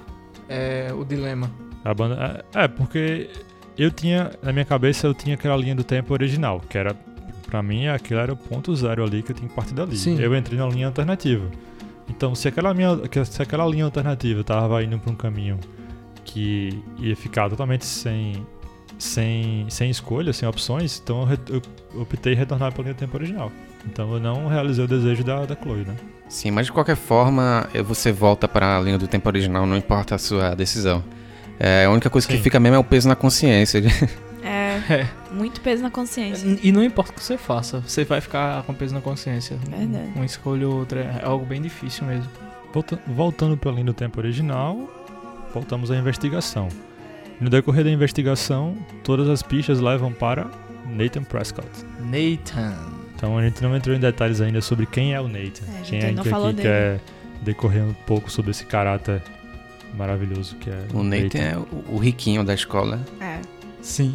[0.46, 1.50] é, o dilema.
[1.82, 3.30] A banda, é, é, porque
[3.78, 6.94] eu tinha, na minha cabeça, eu tinha aquela linha do tempo original, que era,
[7.46, 9.96] pra mim, aquilo era o ponto zero ali que eu tinha que partir dali.
[9.96, 10.20] Sim.
[10.20, 11.46] Eu entrei na linha alternativa.
[12.10, 12.90] Então, se aquela, minha,
[13.24, 15.58] se aquela linha alternativa tava indo pra um caminho
[16.24, 18.46] que ia ficar totalmente sem,
[19.02, 21.62] sem, sem escolha, sem opções, então eu,
[21.94, 23.50] eu optei em retornar pra linha do tempo original.
[23.86, 25.94] Então eu não realizei o desejo da, da Chloe, né?
[26.28, 30.14] Sim, mas de qualquer forma, você volta para a linha do tempo original, não importa
[30.14, 31.02] a sua decisão.
[31.58, 32.42] É, a única coisa que Sim.
[32.42, 33.82] fica mesmo é o peso na consciência.
[34.44, 35.08] É, É.
[35.30, 36.58] muito peso na consciência.
[36.64, 39.56] E não importa o que você faça, você vai ficar com peso na consciência.
[39.70, 40.10] Verdade.
[40.16, 42.28] Uma escolha ou outra é algo bem difícil mesmo.
[42.74, 44.76] Volta- voltando para a linha do tempo original,
[45.54, 46.68] voltamos à investigação.
[47.42, 50.46] No decorrer da investigação, todas as pistas levam para
[50.86, 51.66] Nathan Prescott.
[52.00, 52.74] Nathan.
[53.16, 55.64] Então a gente não entrou em detalhes ainda sobre quem é o Nathan.
[55.68, 56.68] É, a gente quem ainda não falou aqui dele.
[56.68, 57.00] quer
[57.42, 59.20] decorrer um pouco sobre esse caráter
[59.94, 63.00] maravilhoso que é O Nathan é o, o riquinho da escola.
[63.20, 63.38] É.
[63.80, 64.14] Sim.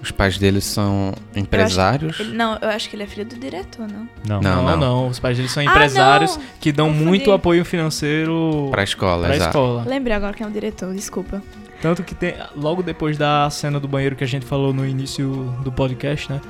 [0.00, 2.20] Os pais dele são empresários.
[2.20, 4.08] Ele- não, eu acho que ele é filho do diretor, não?
[4.26, 6.44] Não, Não, Não, não, Os pais deles são Ah, empresários não!
[6.60, 7.04] que dão Confundi.
[7.04, 9.50] muito apoio financeiro Pra escola, pra exato.
[9.50, 9.84] escola.
[9.84, 11.42] Lembrei agora quem é o diretor, desculpa.
[11.80, 15.54] Tanto que tem, logo depois da cena do banheiro que a gente falou no início
[15.62, 16.40] do podcast, né?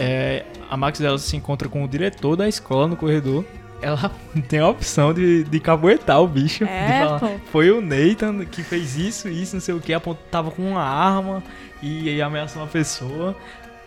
[0.00, 3.44] é, a Max dela se encontra com o diretor da escola no corredor.
[3.82, 4.10] Ela
[4.48, 6.64] tem a opção de, de caboetar o bicho.
[6.64, 7.38] de É, falar.
[7.52, 11.42] Foi o Nathan que fez isso, isso, não sei o que, apontava com uma arma
[11.82, 13.36] e, aí ameaçou uma pessoa.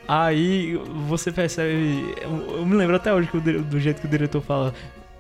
[0.08, 2.14] Aí você percebe.
[2.22, 4.74] Eu, eu me lembro até hoje que o do jeito que o diretor fala.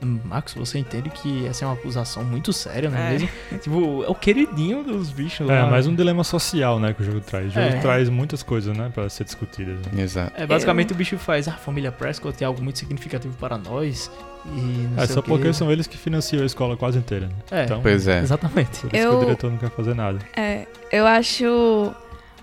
[0.05, 3.11] Max, você entende que essa é uma acusação muito séria, não é, É.
[3.11, 3.29] mesmo?
[3.61, 5.69] tipo, é o queridinho dos bichos É, lá.
[5.69, 7.47] mais um dilema social, né, que o jogo traz.
[7.47, 7.79] O jogo É.
[7.79, 9.77] traz muitas coisas, né, para ser discutidas.
[9.91, 10.01] né?
[10.03, 10.31] Exato.
[10.35, 14.09] É, basicamente o bicho faz, ah, a família Prescott é algo muito significativo para nós.
[14.45, 14.49] E
[14.91, 17.27] não É sei só porque são eles que financiam a escola quase inteira.
[17.27, 17.33] Né?
[17.51, 18.19] É, Então, Pois é.
[18.19, 18.81] exatamente.
[18.81, 20.19] por isso Eu- que o diretor não quer fazer nada.
[20.35, 21.93] É, eu acho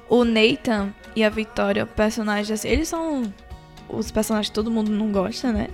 [0.08, 3.32] O Nathan e a Victoria, personagens assim, eles são
[3.88, 5.68] os personagens que todo mundo não gosta, né?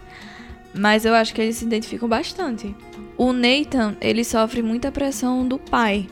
[0.77, 2.75] Mas eu acho que eles se identificam bastante.
[3.17, 6.07] O Nathan, ele sofre muita pressão do pai.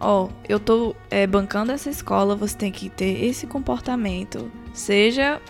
[0.00, 4.50] Ó, eu tô é, bancando essa escola, você tem que ter esse comportamento.
[4.74, 5.40] Seja.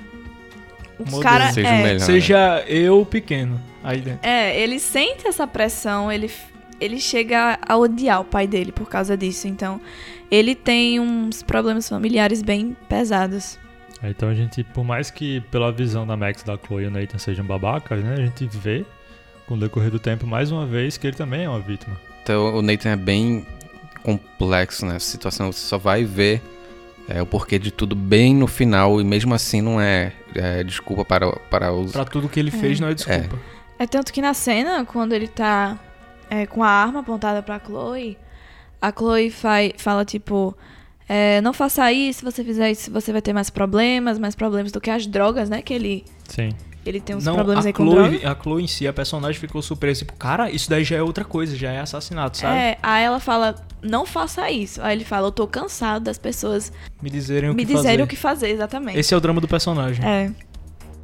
[0.99, 1.23] O Modelo.
[1.23, 2.01] cara Seja o é, melhor.
[2.01, 4.21] Seja eu pequeno aí dentro.
[4.23, 6.31] é, ele sente essa pressão, ele,
[6.79, 9.49] ele chega a odiar o pai dele por causa disso.
[9.49, 9.81] Então,
[10.31, 13.59] ele tem uns problemas familiares bem pesados.
[14.03, 16.91] É, Então a gente, por mais que pela visão da Max, da Chloe e o
[16.91, 18.15] Nathan sejam babacas, né?
[18.15, 18.85] A gente vê,
[19.47, 21.97] com o decorrer do tempo, mais uma vez, que ele também é uma vítima.
[22.23, 23.47] Então o Nathan é bem
[24.03, 25.53] complexo nessa situação.
[25.53, 26.43] Você só vai ver
[27.09, 31.05] é, o porquê de tudo bem no final e mesmo assim não é, é desculpa
[31.05, 31.93] para, para os.
[31.93, 33.39] Pra tudo que ele fez, não é desculpa.
[33.79, 35.79] É tanto que na cena, quando ele tá
[36.31, 38.17] é, com a arma apontada pra Chloe,
[38.81, 40.57] a Chloe fai- fala tipo.
[41.13, 44.73] É, não faça isso, se você fizer isso, você vai ter mais problemas, mais problemas
[44.73, 45.61] do que as drogas, né?
[45.61, 46.51] Que ele, Sim.
[46.87, 47.85] ele tem uns Não, problemas a aí com.
[47.91, 50.01] Chloe, a Chloe em si, a personagem ficou surpresa.
[50.01, 52.57] Tipo, cara, isso daí já é outra coisa, já é assassinato, sabe?
[52.57, 54.81] É, aí ela fala, não faça isso.
[54.81, 58.03] Aí ele fala, eu tô cansado das pessoas Me dizerem o me que dizerem fazer.
[58.03, 58.99] o que fazer, exatamente.
[58.99, 60.03] Esse é o drama do personagem.
[60.05, 60.31] É,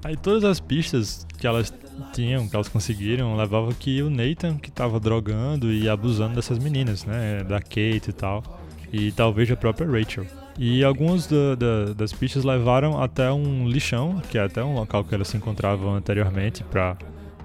[0.05, 1.73] Aí todas as pistas que elas
[2.13, 7.05] tinham, que elas conseguiram, levavam que o Nathan que tava drogando e abusando dessas meninas,
[7.05, 7.43] né?
[7.43, 8.58] Da Kate e tal.
[8.93, 10.25] E talvez a própria Rachel.
[10.59, 15.05] E algumas da- da- das pistas levaram até um lixão, que é até um local
[15.05, 16.97] que elas se encontravam anteriormente pra,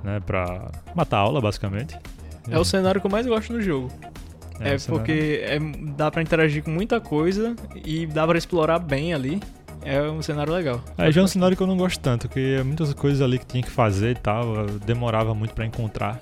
[0.04, 1.96] né, pra matar a aula, basicamente.
[2.50, 3.91] É o cenário que eu mais gosto no jogo.
[4.60, 5.60] É, cenário- porque é-
[5.96, 9.39] dá pra interagir com muita coisa e dá pra explorar bem ali.
[9.86, 10.82] É um cenário legal.
[10.98, 13.46] Aí já é um cenário que eu não gosto tanto, porque muitas coisas ali que
[13.46, 16.22] tinha que fazer e tal, demorava muito pra encontrar.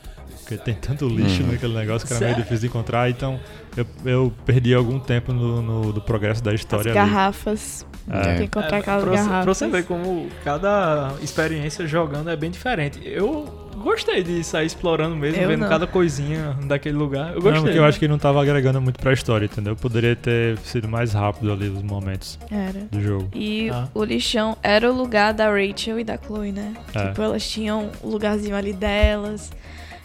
[0.57, 1.51] Porque tem tanto lixo Uhum.
[1.51, 3.39] naquele negócio que era meio difícil de encontrar, então
[3.77, 6.93] eu, eu perdi algum tempo no, no- do progresso da as história ali.
[6.95, 7.85] garrafas.
[8.09, 8.19] É.
[8.21, 9.43] Tem que encontrar aquelas pra, você- garrafas.
[9.45, 12.99] pra você ver como cada experiência jogando é bem diferente.
[13.05, 13.45] Eu
[13.77, 15.69] gostei de sair explorando mesmo, Eu vendo não.
[15.69, 17.29] cada coisinha daquele lugar.
[17.29, 17.61] Eu Não, gostei.
[17.61, 19.75] porque eu acho que não tava agregando muito pra história, entendeu?
[19.75, 22.79] Poderia ter sido mais rápido ali os momentos Era.
[22.91, 23.29] do jogo.
[23.33, 23.87] E Ah.
[23.93, 26.73] o lixão era o lugar da Rachel e da Chloe, né?
[26.95, 27.07] É.
[27.07, 29.51] Tipo, elas tinham o lugarzinho ali delas.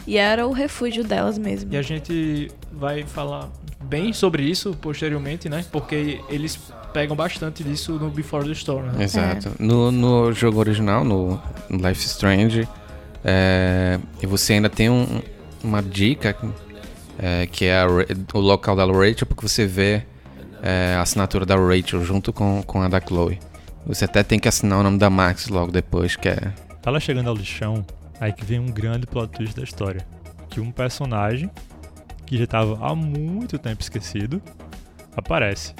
[0.06, 1.72] E era o refúgio delas mesmo.
[1.72, 3.48] E a gente vai falar
[3.82, 5.64] bem sobre isso posteriormente, né?
[5.72, 6.58] Porque eles
[6.92, 9.04] pegam bastante disso no Before the Storm, né?
[9.04, 9.52] Exato.
[9.58, 11.40] No, no jogo original, no,
[11.70, 12.68] Life is Strange,
[13.24, 15.20] é, e você ainda tem um-
[15.62, 16.36] uma dica
[17.18, 17.86] é, que é a
[18.34, 20.02] o local da Rachel, porque você vê
[20.62, 23.38] é, a assinatura da Rachel junto com, com a da Chloe.
[23.86, 26.52] Você até tem que assinar o nome da Max logo depois, que é.
[26.84, 27.84] Ela chegando ao lixão,
[28.20, 30.06] aí que vem um grande plot twist da história.
[30.48, 31.50] Que um personagem
[32.24, 34.40] que já tava há muito tempo esquecido
[35.16, 35.74] aparece.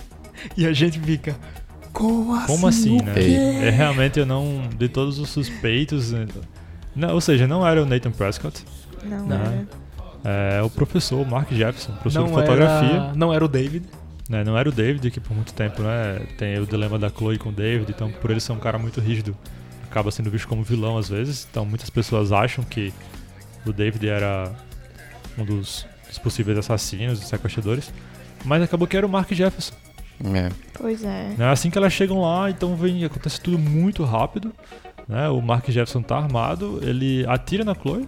[0.57, 1.35] E a gente fica.
[1.93, 2.47] Como assim?
[2.47, 3.67] Como assim, né?
[3.67, 4.69] É, realmente eu não.
[4.77, 6.13] De todos os suspeitos.
[6.13, 6.27] né,
[6.95, 8.65] Não, ou seja, não era o Nathan Prescott.
[9.05, 9.37] Não, Não.
[9.37, 9.67] era.
[10.59, 12.89] É o professor Mark Jefferson, professor Não de fotografia.
[12.91, 13.87] era, não era o David.
[14.29, 14.43] né?
[14.43, 17.51] Não era o David, que por muito tempo né, tem o dilema da Chloe com
[17.51, 19.37] o David, então por ele ser um cara muito rígido,
[19.91, 21.47] acaba sendo visto como vilão às vezes.
[21.51, 22.93] Então muitas pessoas acham que
[23.65, 24.53] o David era
[25.39, 27.93] um dos, dos possíveis assassinos, dos sequestradores.
[28.45, 29.75] Mas acabou que era o Mark Jefferson.
[30.35, 30.51] é.
[30.75, 31.35] Pois é.
[31.37, 31.49] Né?
[31.51, 34.53] Assim que elas chegam lá, então vem, acontece tudo muito rápido.
[35.09, 35.29] Né?
[35.29, 38.07] O Mark Jefferson tá armado, ele atira na Chloe,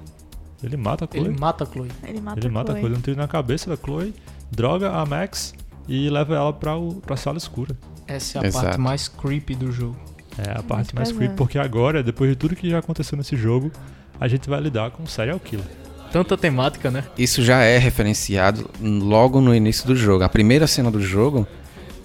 [0.63, 1.27] ele mata a Chloe.
[1.29, 1.89] Ele mata a Chloe.
[2.03, 2.81] Ele mata, Ele mata a Chloe.
[2.81, 4.15] Chloe, dá um tiro na cabeça da Chloe,
[4.51, 5.55] droga a Max
[5.87, 7.77] e leva ela pra, o, pra sala escura.
[8.07, 8.65] Essa é a Exato.
[8.65, 9.97] parte mais creepy do jogo.
[10.39, 11.19] É a parte mais pesado.
[11.19, 13.73] creepy, porque agora, depois de tudo que já aconteceu nesse jogo,
[14.21, 15.67] a gente vai lidar com serial killer.
[16.13, 17.05] Tanta temática, né?
[17.19, 20.25] Isso já é referenciado logo no início do jogo.
[20.25, 21.47] A primeira cena do jogo,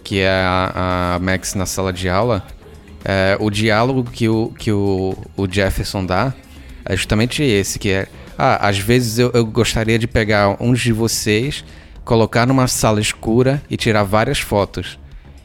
[0.03, 2.45] que é a, a Max na sala de aula,
[3.05, 6.33] é, o diálogo que, o, que o, o Jefferson dá
[6.85, 8.07] é justamente esse, que é
[8.37, 11.63] ah, às vezes eu, eu gostaria de pegar uns de vocês,
[12.03, 14.97] colocar numa sala escura e tirar várias fotos.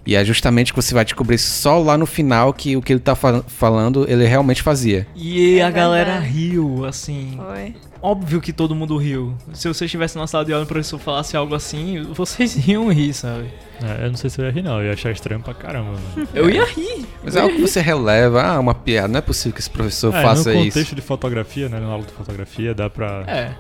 [0.09, 3.01] E é justamente que você vai descobrir só lá no final que o que ele
[3.01, 5.07] tá fa- falando ele realmente fazia.
[5.15, 6.33] E É a galera verdade.
[6.33, 7.37] riu, assim.
[7.37, 7.75] Foi.
[8.01, 9.35] Óbvio que todo mundo riu.
[9.53, 12.91] Se você estivesse na sala de aula e o professor falasse algo assim, vocês iam
[12.91, 13.49] rir, sabe?
[13.83, 14.79] É, eu não sei se eu ia rir, não.
[14.81, 15.91] Eu ia achar estranho pra caramba.
[16.17, 16.29] mano.
[16.33, 17.05] Eu ia rir.
[17.23, 20.15] Mas é algo que você releva, ah, uma piada, não é possível que esse professor
[20.15, 20.69] É, faça no isso.
[20.69, 21.79] contexto de fotografia, né?
[21.81, 23.51] Na aula de fotografia, dá pra, É.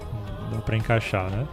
[0.50, 1.44] dá pra encaixar, né?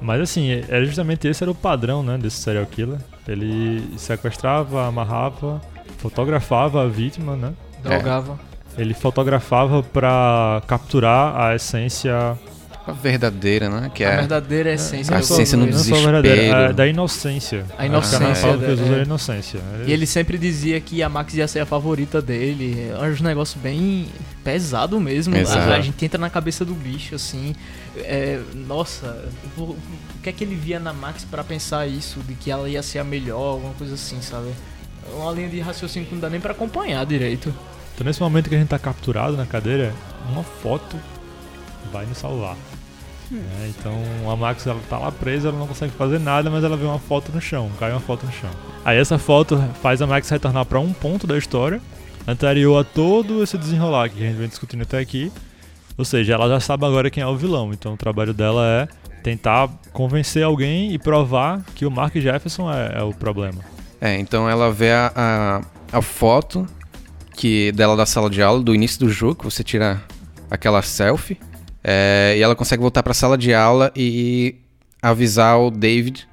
[0.00, 2.16] Mas assim, é justamente esse era o padrão, né?
[2.16, 2.98] Desse serial killer.
[3.28, 5.60] Ele sequestrava, amarrava,
[5.98, 7.52] fotografava a vítima, né?
[7.82, 8.38] Drogava.
[8.78, 12.36] Ele fotografava pra capturar a essência
[12.86, 13.90] A verdadeira, né?
[13.94, 16.16] Que A é verdadeira essência a do essência no desespero.
[16.26, 17.64] é da inocência.
[17.76, 18.82] A inocência, A palavra que eles é.
[18.84, 19.60] usam é inocência.
[19.86, 22.90] E ele sempre dizia que a Max ia ser a favorita dele.
[22.90, 24.06] É um negócio bem
[24.42, 25.36] pesado mesmo.
[25.36, 25.70] Exato.
[25.70, 27.54] A, a gente entra na cabeça do bicho, assim.
[27.98, 29.24] É, nossa,
[29.56, 29.76] o, o
[30.22, 32.20] que é que ele via na Max pra pensar isso?
[32.20, 34.48] De que ela ia ser a melhor, alguma coisa assim, sabe?
[35.14, 37.52] Uma linha de raciocínio que não dá nem pra acompanhar direito.
[37.94, 39.92] Então nesse momento que a gente tá capturado na cadeira,
[40.30, 40.96] uma foto
[41.92, 42.56] vai nos salvar.
[43.30, 43.72] né?
[43.78, 43.94] Então
[44.30, 46.98] a Max ela tá lá presa, ela não consegue fazer nada, mas ela vê uma
[46.98, 48.50] foto no chão, cai uma foto no chão.
[48.84, 51.80] Aí essa foto faz a Max retornar pra um ponto da história,
[52.26, 55.32] anterior a todo esse desenrolar que a gente vem discutindo até aqui.
[55.96, 58.88] Ou seja, ela já sabe agora quem é o vilão, então o trabalho dela é
[59.22, 63.60] tentar convencer alguém e provar que o Mark Jefferson é, é o problema.
[64.00, 66.66] É, então ela vê a, a, a foto
[67.36, 70.02] que dela da sala de aula, do início do jogo, que você tira
[70.50, 71.38] aquela selfie,
[71.82, 74.56] é, e ela consegue voltar pra sala de aula e
[75.02, 76.28] avisar o David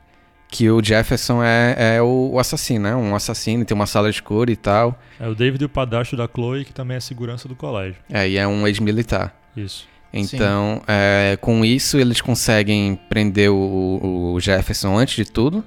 [0.49, 2.95] que o Jefferson é, é o, assassino, né?
[2.95, 4.97] Um assassino, tem uma sala escura e tal.
[5.19, 7.97] É o David e o padrasto da Chloe, que também é segurança do colégio.
[8.09, 9.35] É, e é um ex-militar.
[9.55, 9.87] Isso.
[10.13, 15.63] Então, é, com isso, eles conseguem prender o, o Jefferson antes de tudo.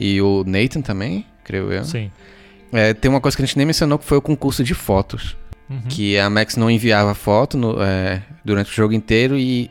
[0.00, 1.84] E o Nathan também, creio eu.
[1.84, 2.10] Sim.
[2.72, 5.36] É, tem uma coisa que a gente nem mencionou que foi o concurso de fotos.
[5.68, 5.80] Uhum.
[5.88, 9.70] Que a Max não enviava foto no- é, durante o jogo inteiro e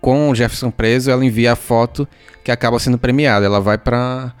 [0.00, 2.06] com o Jefferson preso, ela envia a foto
[2.44, 3.44] que acaba sendo premiada.
[3.46, 4.32] Ela vai pra.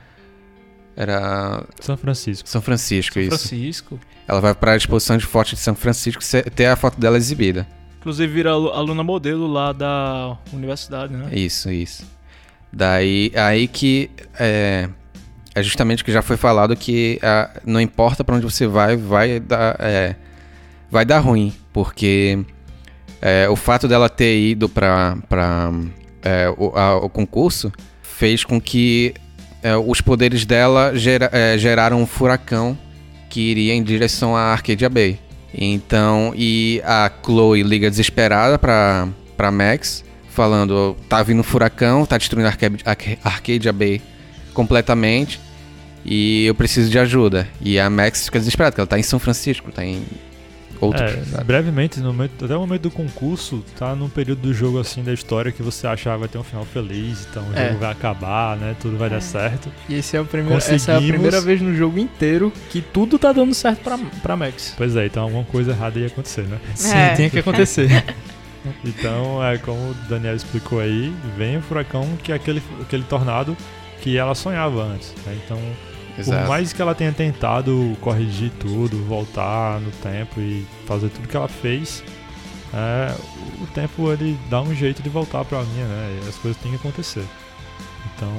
[0.96, 1.64] Era.
[1.80, 2.48] São Francisco.
[2.48, 3.30] São Francisco, isso.
[3.30, 3.98] Francisco.
[4.28, 6.20] Ela vai pra exposição de fotos de São Francisco
[6.54, 7.66] ter a foto dela exibida.
[7.98, 11.28] Inclusive vira alu- aluna modelo lá da universidade, né?
[11.32, 12.04] Isso, isso.
[12.72, 14.88] Daí, aí que é,
[15.54, 18.96] é justamente o que já foi falado que ah, não importa pra onde você vai,
[18.96, 20.16] vai dar, é,
[20.92, 22.38] vai dar ruim, porque
[23.20, 25.16] é, o fato dela ter ido pra
[26.22, 27.72] é, o, a- o concurso
[28.02, 29.14] fez com que
[29.62, 32.78] é, os poderes dela gera- é, geraram um furacão
[33.30, 35.18] que iria em direção à Arcadia Bay.
[35.54, 42.16] Então, e a Chloe liga desesperada pra, pra Max, falando: tá vindo um furacão, tá
[42.18, 44.00] destruindo a Arca- Arca- Arcadia Bay
[44.54, 45.40] completamente
[46.04, 47.48] e eu preciso de ajuda.
[47.60, 50.02] E a Max fica desesperada, porque ela tá em São Francisco, tá em
[50.86, 51.02] outro.
[51.04, 51.44] É, sabe?
[51.44, 55.12] brevemente, no momento, até o momento do concurso, tá num período do jogo assim da
[55.12, 57.68] história que você acha que vai ter um final feliz, então o É.
[57.68, 58.74] jogo vai acabar, né?
[58.80, 59.10] Tudo vai É.
[59.12, 59.68] dar certo.
[59.88, 63.18] E esse é o primeiro, essa é a primeira vez no jogo inteiro que tudo
[63.18, 64.74] tá dando certo pra, pra Max.
[64.76, 66.58] Pois é, então alguma coisa errada ia acontecer, né?
[66.74, 67.14] Sim, É.
[67.14, 67.88] tinha que acontecer.
[68.84, 73.56] Então, é como o Daniel explicou aí, vem o furacão que é aquele, aquele tornado
[74.00, 75.12] que ela sonhava antes.
[75.26, 75.36] né?
[75.44, 75.58] Então,
[76.14, 76.48] por Exato.
[76.48, 81.48] mais que ela tenha tentado corrigir tudo, voltar no tempo e fazer tudo que ela
[81.48, 82.02] fez,
[82.74, 83.14] é,
[83.62, 86.20] o tempo ele dá um jeito de voltar pra linha, né?
[86.24, 87.24] E as coisas têm que acontecer.
[88.14, 88.32] Então,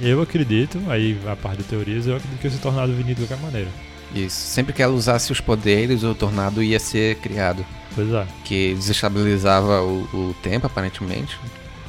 [0.00, 3.42] eu acredito, aí a parte de teorias, eu acredito que esse tornado viria de qualquer
[3.42, 3.68] maneira.
[4.14, 4.36] Isso.
[4.36, 7.64] Sempre que ela usasse os poderes, o tornado ia ser criado.
[7.94, 8.26] Pois é.
[8.44, 11.38] Que desestabilizava o, o tempo, aparentemente.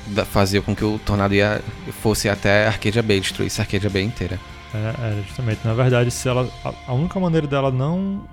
[0.07, 1.61] Da- fazia com que o tornado ia,
[2.01, 4.39] fosse até Arcadia Bay, destruísse a Arcadia Bay inteira.
[4.73, 5.65] É, é, justamente.
[5.65, 6.49] Na verdade, se ela.
[6.87, 8.27] A, única maneira dela não.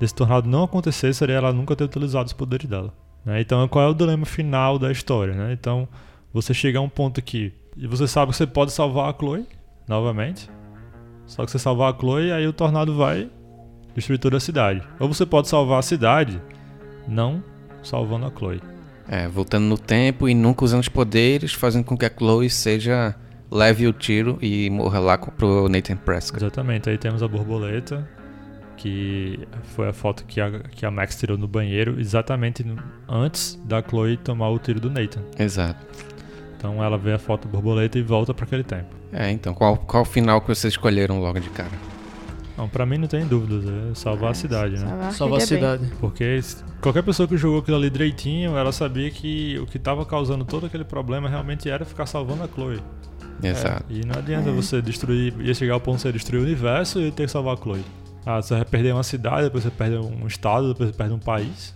[0.00, 2.92] desse tornado não acontecer seria ela nunca ter utilizado os poderes dela.
[3.24, 3.40] né?
[3.40, 5.52] Então, qual é o dilema final da história, né?
[5.52, 5.88] Então,
[6.32, 9.46] você chega a um ponto aqui e você sabe que você pode salvar a Chloe,
[9.88, 10.50] novamente.
[11.26, 13.30] Só que você salvar a Chloe, aí o tornado vai
[13.94, 14.82] destruir toda a cidade.
[14.98, 16.40] Ou você pode salvar a cidade,
[17.06, 17.42] não
[17.82, 18.60] salvando a Chloe.
[19.08, 23.14] É, voltando no tempo e nunca usando os poderes, fazendo com que a Chloe seja
[23.52, 26.42] leve o tiro e morra lá pro Nathan Prescott.
[26.42, 28.08] Exatamente, aí temos a borboleta,
[28.76, 29.38] que
[29.76, 32.76] foi a foto que a, que a Max tirou no banheiro, exatamente no-
[33.08, 35.22] antes da Chloe tomar o tiro do Nathan.
[35.38, 35.84] Exato.
[36.56, 38.94] Então ela vê a foto da borboleta e volta para aquele tempo.
[39.12, 41.70] É, então, qual, qual o final que vocês escolheram logo de cara?
[42.56, 44.86] Não, pra mim não tem dúvidas, é salvar a cidade, né?
[44.86, 45.46] Salvar, Salvar a Bay.
[45.46, 45.92] cidade.
[46.00, 46.40] Porque
[46.80, 50.66] qualquer pessoa que jogou aquilo ali direitinho, ela sabia que o que tava causando todo
[50.66, 52.80] aquele problema realmente era ficar salvando a Chloe.
[53.42, 53.84] Exato.
[53.90, 54.52] É, e não adianta É.
[54.52, 57.54] você destruir, ia chegar ao ponto de você destruir o universo e ter que salvar
[57.54, 57.84] a Chloe.
[58.24, 61.18] Ah, você vai perder uma cidade, depois você perde um estado, depois você perde um
[61.18, 61.74] país.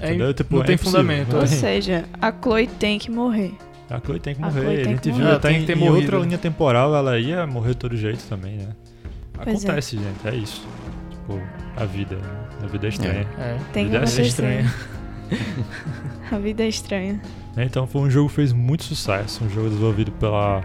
[0.00, 0.34] É, Entendeu?
[0.34, 1.32] Tipo, não é tem fundamento.
[1.32, 1.56] Não Ou tem.
[1.58, 3.54] seja, a Chloe tem que morrer.
[3.90, 4.60] A Chloe tem que A morrer.
[4.60, 7.46] A tem gente que viu até Tem em, que em outra linha temporal, ela ia
[7.46, 8.68] morrer de todo jeito também, né?
[9.32, 9.66] Pois é.
[9.66, 10.66] Acontece, gente, é isso.
[11.10, 11.40] Tipo,
[11.74, 12.16] a vida.
[12.16, 12.46] né?
[12.62, 13.26] A vida é estranha.
[13.38, 13.56] É.
[13.72, 14.22] Tem que Vida é acontecer.
[14.22, 14.74] estranha.
[16.30, 17.20] A vida é estranha.
[17.56, 19.42] Né, Então foi um jogo que fez muito sucesso.
[19.44, 20.62] Um jogo desenvolvido pela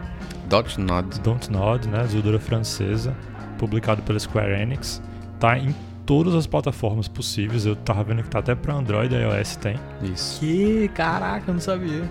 [0.48, 1.20] Dot Nod.
[1.22, 2.00] Don't Nod, né?
[2.04, 3.16] Desenvolvedora francesa.
[3.58, 5.02] Publicado pela Square Enix.
[5.40, 5.74] Tá em
[6.06, 7.66] todas as plataformas possíveis.
[7.66, 9.76] Eu tava vendo que tá até pra Android e iOS tem.
[10.02, 10.40] Isso.
[10.40, 12.04] Que caraca, eu não sabia.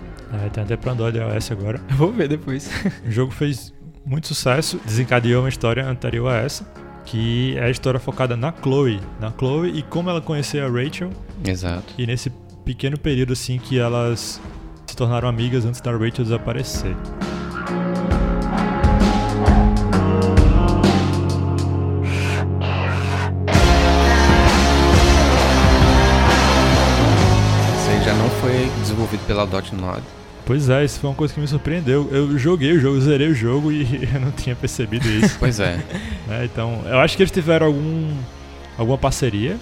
[0.43, 1.79] É, tem até pra Android e iOS agora.
[1.89, 2.69] Eu vou ver depois.
[3.05, 3.71] O jogo fez
[4.05, 6.65] muito sucesso, desencadeou uma história anterior a essa,
[7.05, 11.09] que é a história focada na Chloe, na Chloe e como ela conheceu a Rachel
[11.45, 11.93] Exato.
[11.97, 12.29] e nesse
[12.65, 14.41] pequeno período assim que elas
[14.87, 16.95] se tornaram amigas antes da Rachel desaparecer.
[29.13, 30.03] Desenvolvido pela Dotnod.
[30.45, 32.09] Pois é, isso foi uma coisa que me surpreendeu.
[32.11, 35.37] Eu joguei o jogo, zerei o jogo e eu não tinha percebido isso.
[35.39, 35.77] Pois é.
[36.27, 36.45] né?
[36.51, 38.11] Então, eu acho que eles tiveram algum
[38.77, 39.57] alguma parceria.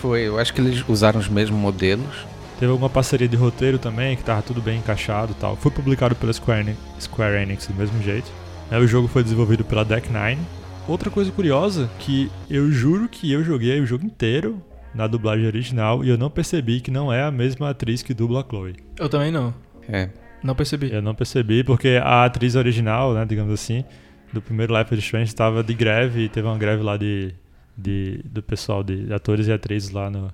[0.00, 2.26] Foi, eu acho que eles usaram os mesmos modelos.
[2.58, 5.56] Teve alguma parceria de roteiro também, que tava tudo bem encaixado e tal.
[5.56, 8.30] Foi publicado pela Square Enix, Square Enix do mesmo jeito.
[8.70, 10.40] Né, O jogo foi desenvolvido pela Deck Nine.
[10.86, 14.62] Outra coisa curiosa, que eu juro que eu joguei o jogo inteiro
[14.94, 18.40] na dublagem original e eu não percebi que não é a mesma atriz que dubla
[18.40, 18.76] a Chloe.
[18.98, 19.54] Eu também não.
[19.88, 20.10] É.
[20.42, 20.92] Não percebi.
[20.92, 23.84] Eu não percebi porque a atriz original, né, digamos assim,
[24.32, 27.34] do primeiro Life is Strange estava de greve e teve uma greve lá de,
[27.76, 30.32] de do pessoal de atores e atrizes lá no,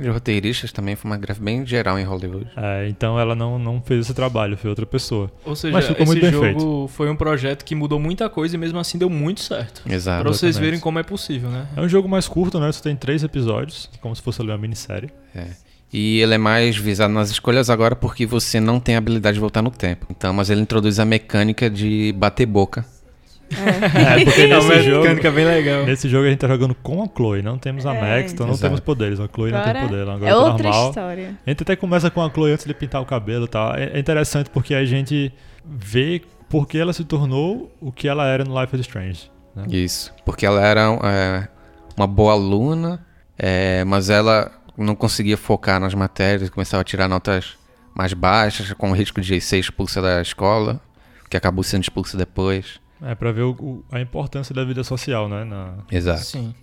[0.00, 2.48] De roteiristas também foi uma greve bem geral em Hollywood.
[2.56, 5.30] É, então ela não, não fez esse trabalho, foi outra pessoa.
[5.44, 6.88] Ou seja, Mas ficou esse muito bem jogo feito.
[6.88, 9.82] foi um projeto que mudou muita coisa e mesmo assim deu muito certo.
[9.86, 10.22] Exato.
[10.22, 11.66] Pra vocês verem como é possível, né?
[11.76, 12.72] É um jogo mais curto, né?
[12.72, 15.10] Só tem três episódios, como se fosse ali uma minissérie.
[15.34, 15.48] É.
[15.92, 19.40] E ele é mais visado nas escolhas agora porque você não tem a habilidade de
[19.40, 20.06] voltar no tempo.
[20.08, 22.84] Então, mas ele introduz a mecânica de bater boca.
[23.54, 25.84] É, porque É nesse jogo, mecânica bem legal.
[25.84, 28.00] nesse jogo a gente tá jogando com a Chloe, não temos a É.
[28.18, 28.66] Max, então não Exato.
[28.68, 29.20] temos poderes.
[29.20, 30.88] A Chloe não Agora tem poder, ela é é outra normal.
[30.88, 31.34] história.
[31.46, 33.74] A gente até começa com a Chloe antes de pintar o cabelo e tal.
[33.74, 35.32] É é interessante porque a gente
[35.64, 39.30] vê por que ela se tornou o que ela era no Life is Strange.
[39.54, 39.64] Né?
[39.68, 40.12] Isso.
[40.24, 41.48] Porque ela era é,
[41.96, 43.04] uma boa aluna,
[43.38, 47.54] é, mas ela não conseguia focar nas matérias, começava a tirar notas
[47.94, 50.80] mais baixas, com o risco de ser expulsa da escola,
[51.28, 52.80] que acabou sendo expulsa depois.
[53.04, 55.44] É pra ver o- o- a importância da vida social, né?
[55.44, 55.74] Na...
[55.90, 56.20] Exato.
[56.24, 56.54] Sim.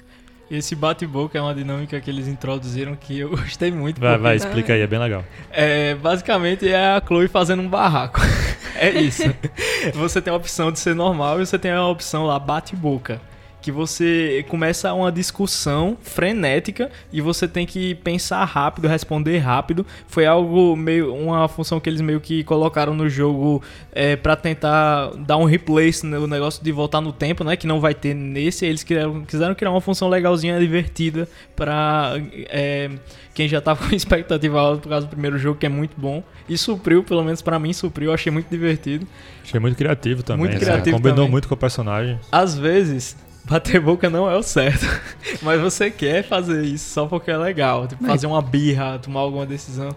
[0.50, 4.00] E esse bate-boca é uma dinâmica que eles introduziram que eu gostei muito.
[4.02, 5.24] Vai, porque, vai, explica aí, é bem legal.
[5.52, 8.20] É, basicamente é a Chloe fazendo um barraco.
[8.76, 9.24] é isso.
[9.94, 13.22] você tem a opção de ser normal e você tem a opção lá bate-boca.
[13.62, 19.86] Que você começa uma discussão frenética e você tem que pensar rápido, responder rápido.
[20.08, 21.14] Foi algo meio.
[21.14, 26.06] uma função que eles meio que colocaram no jogo é, para tentar dar um replace
[26.06, 27.56] no negócio de voltar no tempo, né?
[27.56, 28.66] Que não vai ter nesse.
[28.66, 32.14] Eles quiseram, quiseram criar uma função legalzinha, divertida pra
[32.50, 32.90] é,
[33.34, 36.24] quem já tava com expectativa alta por causa do primeiro jogo, que é muito bom.
[36.48, 38.14] E supriu, pelo menos pra mim, supriu.
[38.14, 39.08] Achei muito divertido.
[39.44, 40.46] Achei muito criativo também.
[40.46, 40.60] Muito né?
[40.60, 41.32] criativo Combinou também.
[41.32, 42.20] muito com o personagem.
[42.32, 43.16] Às vezes,
[43.50, 44.86] bater boca não é o certo.
[45.42, 47.88] Mas você quer fazer isso só porque é legal.
[47.88, 49.96] Tipo, fazer uma birra, tomar alguma decisão.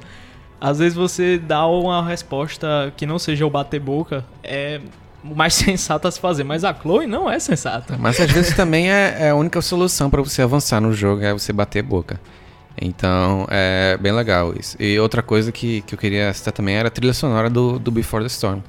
[0.61, 4.25] Às vezes você dá uma resposta que não seja o bater boca.
[4.43, 4.81] É
[5.25, 6.45] o mais sensato a se fazer.
[6.45, 7.97] Mas a Chloe não é sensata.
[7.99, 11.33] Mas às vezes também é, é a única solução para você avançar no jogo, é
[11.33, 12.21] você bater boca.
[12.81, 14.77] Então, é bem legal isso.
[14.81, 17.91] E outra coisa que, que eu queria citar também era a trilha sonora do, do
[17.91, 18.61] Before the Storm.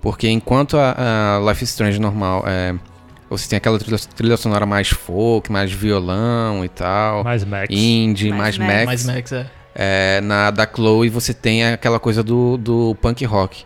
[0.00, 2.74] Porque enquanto a, a Life is Strange normal, é,
[3.30, 7.68] você tem aquela trilha, trilha sonora mais folk, mais violão e tal, Mais Max.
[7.70, 8.86] indie, Mais mais, Max.
[8.86, 9.04] Max.
[9.06, 9.46] Mas Max é.
[9.72, 13.64] É, na da Chloe você tem aquela coisa do, do punk rock.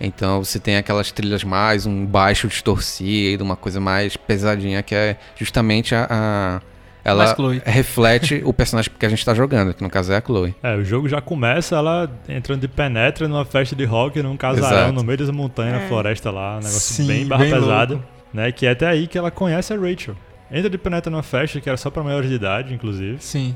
[0.00, 5.16] Então você tem aquelas trilhas mais, um baixo distorcido, uma coisa mais pesadinha, que é
[5.36, 6.06] justamente a.
[6.10, 6.60] a-
[7.04, 7.60] ela Mais Chloe.
[7.64, 10.54] reflete o personagem que a gente tá jogando, que no caso é a Chloe.
[10.62, 14.76] É, o jogo já começa ela entrando de penetra numa festa de rock, num casarão,
[14.78, 14.92] Exato.
[14.92, 15.88] no meio das montanhas, na É.
[15.88, 17.94] floresta lá, um negócio Sim, bem barra bem pesada.
[17.94, 18.08] louco.
[18.32, 20.14] Né, que é até aí que ela conhece a Rachel.
[20.50, 23.16] Entra de penetra numa festa que era só pra maiores de idade, inclusive.
[23.20, 23.54] Sim.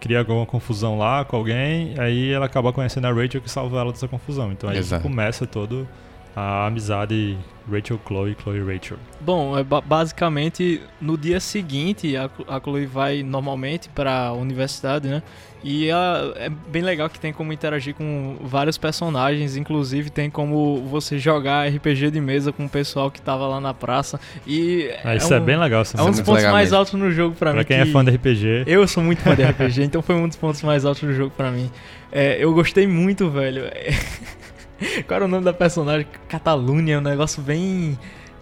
[0.00, 3.92] Cria alguma confusão lá com alguém, aí ela acaba conhecendo a Rachel que salva ela
[3.92, 4.52] dessa confusão.
[4.52, 5.02] Então aí Exato.
[5.02, 5.88] começa todo
[6.36, 7.36] a amizade
[7.70, 8.96] Rachel-Chloe, Chloe-Rachel.
[9.20, 15.08] Bom, é ba- basicamente no dia seguinte a, a Chloe vai normalmente para a universidade,
[15.08, 15.22] né?
[15.62, 20.82] E ela- é bem legal que tem como interagir com vários personagens, inclusive tem como
[20.88, 24.20] você jogar RPG de mesa com o pessoal que tava lá na praça.
[24.46, 25.82] E Ah, isso é, um, bem legal.
[25.96, 26.76] É um dos pontos mais mesmo.
[26.78, 27.66] altos no jogo pra, Pra mim.
[27.66, 30.28] quem é que- fã de RPG, Eu sou muito fã de RPG, então foi um
[30.28, 31.68] dos pontos mais altos do jogo pra mim.
[32.12, 33.64] É, eu gostei muito, velho.
[35.08, 36.06] Qual era o nome da personagem?
[36.28, 37.98] Catalunya, é um negócio bem.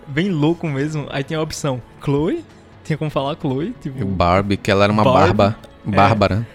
[0.07, 1.07] bem louco mesmo.
[1.11, 2.45] Aí tem a opção Chloe,
[2.85, 3.99] tinha como falar Chloe, tipo.
[3.99, 5.57] E o Barbie, que ela era uma Barbie, barba.
[5.87, 5.91] é.
[5.91, 6.47] Bárbara.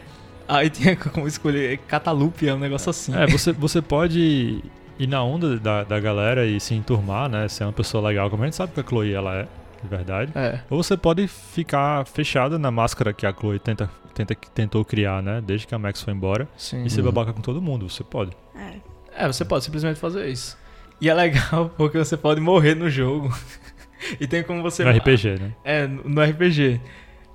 [0.54, 3.16] Aí tinha como escolher Catalupia, um negócio assim.
[3.16, 4.62] É, você, você pode
[5.00, 7.48] ir na onda da, da galera e se enturmar, né?
[7.48, 9.48] Ser uma pessoa legal, como a gente sabe que a Chloe ela é.
[9.82, 10.32] de verdade.
[10.36, 10.60] É.
[10.70, 15.42] Ou você pode ficar fechada na máscara que a Chloe tenta, tenta, tentou criar, né?
[15.42, 16.48] Desde que a Max foi embora.
[16.58, 16.84] Sim.
[16.84, 17.06] E ser Uhum.
[17.08, 18.32] babaca com todo mundo, você pode.
[18.56, 19.24] É.
[19.24, 20.58] É, você pode simplesmente fazer isso.
[21.00, 23.34] E é legal porque você pode morrer no jogo.
[24.20, 24.84] e tem como você.
[24.84, 25.52] No RPG, né?
[25.64, 26.80] É, no RPG.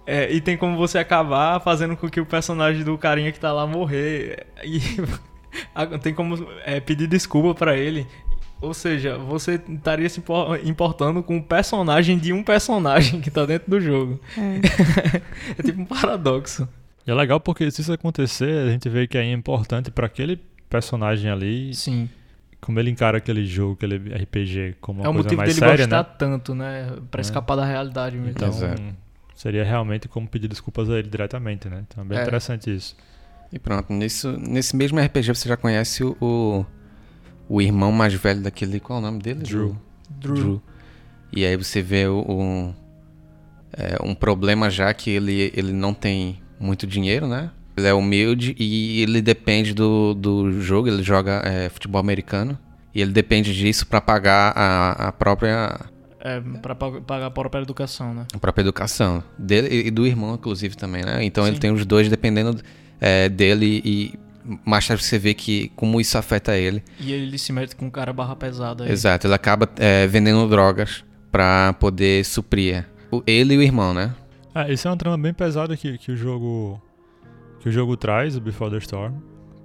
[0.06, 3.52] É, e tem como você acabar fazendo com que o personagem do carinha que tá
[3.52, 4.46] lá morrer.
[4.64, 4.78] E
[5.74, 8.06] a- tem como é, pedir desculpa pra ele.
[8.60, 13.44] Ou seja, você estaria se impor- importando com o personagem de um personagem que tá
[13.44, 14.20] dentro do jogo.
[14.38, 15.20] É.
[15.58, 16.68] É tipo um paradoxo.
[17.06, 20.40] E é legal porque se isso acontecer, a gente vê que é importante pra aquele
[20.70, 22.08] personagem ali, Sim.
[22.60, 25.66] como ele encara aquele jogo, aquele RPG como uma é o coisa motivo mais dele
[25.68, 26.08] séria, gostar né?
[26.18, 26.92] tanto, né?
[27.10, 27.22] Pra É.
[27.22, 28.30] escapar da realidade mesmo.
[28.30, 28.82] Então, Exato.
[29.36, 31.84] Seria realmente como pedir desculpas a ele diretamente, né?
[31.86, 32.22] Então é bem É.
[32.22, 32.96] interessante isso.
[33.52, 36.66] E pronto, nisso, nesse mesmo RPG você já conhece o,
[37.48, 38.80] o, irmão mais velho daquele.
[38.80, 39.44] Qual é o nome dele?
[39.44, 39.76] Drew.
[40.10, 40.60] Drew.
[41.32, 42.74] E aí você vê o, o-
[43.76, 47.50] é, um problema já que ele, ele não tem muito dinheiro, né?
[47.76, 52.58] Ele é humilde e ele depende do, do jogo, ele joga é, futebol americano.
[52.94, 55.78] E ele depende disso pra pagar a, a própria
[56.28, 58.26] É, pra pag- pagar a própria educação, né?
[58.34, 61.22] a própria educação dele e do irmão, inclusive, também, né?
[61.24, 61.60] Então ele Sim.
[61.60, 62.60] tem os dois dependendo
[63.00, 64.14] é, dele e
[64.64, 66.82] mais tarde você vê que como isso afeta ele.
[67.00, 68.90] E ele se mete com um cara barra pesada aí.
[68.90, 74.14] Exato, ele acaba é, vendendo drogas pra poder suprir o- ele e o irmão, né?
[74.54, 76.80] É, isso é uma trama bem pesada que, que o jogo
[77.60, 79.14] que o jogo traz, o Before the Storm,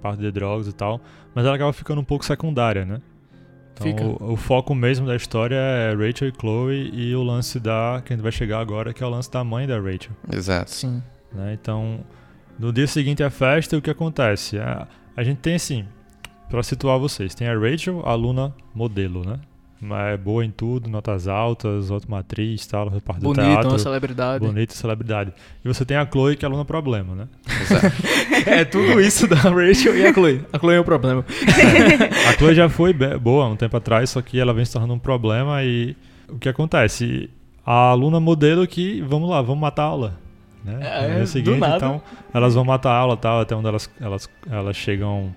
[0.02, 1.00] parte de drogas e tal,
[1.34, 3.00] mas ela acaba ficando um pouco secundária, né?
[3.74, 4.04] Então Fica.
[4.04, 8.12] o, o foco mesmo da história é Rachel e Chloe e o lance da que
[8.12, 10.70] a gente vai chegar agora, que é o lance da mãe da Rachel, Exato.
[10.70, 11.02] Sim.
[11.32, 11.56] né?
[11.60, 12.00] Então,
[12.58, 14.58] no dia seguinte à festa, o que acontece?
[14.58, 15.86] A, a gente tem assim,
[16.48, 19.40] pra situar vocês, tem a Rachel, a aluna modelo, né?
[19.84, 23.68] Mas É boa em tudo, notas altas, ótima atriz, tal, faz parte do Bonito, teatro.
[23.68, 24.46] uma celebridade.
[24.46, 25.32] Bonita celebridade.
[25.64, 27.28] E você tem a Chloe, que é aluna problema, né?
[28.46, 30.44] É tudo isso da Rachel e a Chloe.
[30.52, 31.24] A Chloe é o problema.
[32.28, 34.98] A Chloe já foi boa um tempo atrás, só que ela vem se tornando um
[35.00, 35.96] problema e
[36.28, 37.28] o que acontece?
[37.66, 40.20] A aluna modelo que, vamos lá, vamos matar a aula.
[40.64, 40.78] Né?
[40.80, 41.76] É, no dia do seguinte, nada.
[41.76, 42.02] então,
[42.32, 45.34] elas vão matar a aula tal, até onde elas, elas, elas chegam,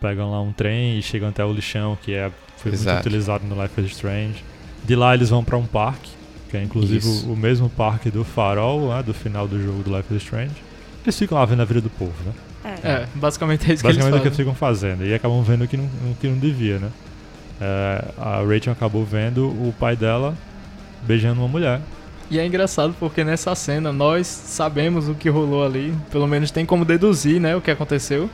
[0.00, 2.30] pegam lá um trem e chegam até o lixão, que é,
[2.64, 3.00] foi muito Exato.
[3.08, 4.44] utilizado no Life is Strange.
[4.84, 6.10] De lá eles vão pra um parque,
[6.50, 9.96] que é inclusive o, o mesmo parque do farol, né, do final do jogo do
[9.96, 10.54] Life is Strange.
[11.04, 12.32] Eles ficam lá vendo a vida do povo, né?
[12.82, 12.88] É.
[12.88, 14.28] É, basicamente é isso Basicamente que é o eles que fazem.
[14.28, 15.06] eles ficam fazendo.
[15.06, 15.88] E acabam vendo o que não,
[16.18, 16.88] que não devia, né?
[17.60, 20.34] É, a Rachel acabou vendo o pai dela
[21.06, 21.80] beijando uma mulher.
[22.30, 25.94] E é engraçado porque nessa cena nós sabemos o que rolou ali.
[26.10, 28.30] Pelo menos tem como deduzir, né, o que aconteceu.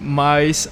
[0.00, 0.68] Mas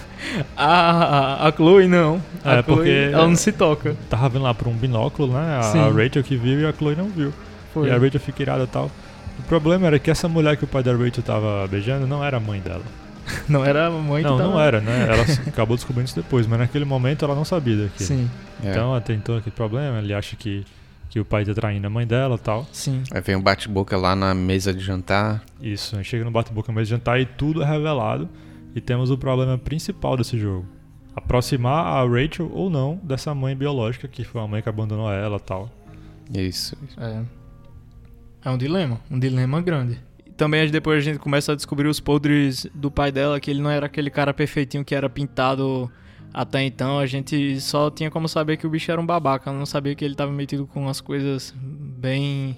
[0.56, 2.20] a, a Chloe não.
[2.44, 3.96] A É, Chloe, porque- ela não se toca.
[4.08, 5.58] Tava vendo lá por um binóculo, né?
[5.58, 5.78] A, Sim.
[5.90, 7.32] Rachel que viu e a Chloe não viu.
[7.74, 7.88] Foi.
[7.88, 8.90] E a Rachel fica irada e tal.
[9.38, 12.36] O problema era que essa mulher que o pai da Rachel tava beijando não era
[12.36, 12.82] a mãe dela.
[13.48, 14.50] Não era a mãe não, que tava...
[14.54, 15.06] não era, né?
[15.08, 18.08] Ela acabou descobrindo isso depois, mas naquele momento ela não sabia daquilo.
[18.08, 18.28] Sim,
[18.64, 18.70] É.
[18.70, 20.64] Então ela tem todo aquele problema, ele acha que,
[21.08, 22.66] que o pai tá traindo a mãe dela e tal.
[22.72, 23.04] sim.
[23.12, 25.42] Aí vem um bate-boca lá na mesa de jantar.
[25.62, 28.28] Isso, chega no bate-boca mesmo de jantar e tudo é revelado.
[28.74, 30.66] E temos o problema principal desse jogo.
[31.14, 35.36] Aproximar a Rachel ou não dessa mãe biológica, que foi a mãe que abandonou ela
[35.36, 35.70] e tal.
[36.32, 36.76] Isso.
[36.96, 37.22] É.
[38.44, 39.98] É um dilema, um dilema grande.
[40.24, 43.60] E Também depois a gente começa a descobrir os podres do pai dela, que ele
[43.60, 45.90] não era aquele cara perfeitinho que era pintado
[46.32, 46.98] até então.
[46.98, 50.04] A gente só tinha como saber que o bicho era um babaca, não sabia que
[50.04, 52.56] ele tava metido com umas coisas bem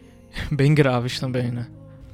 [0.52, 1.66] bem graves também, né?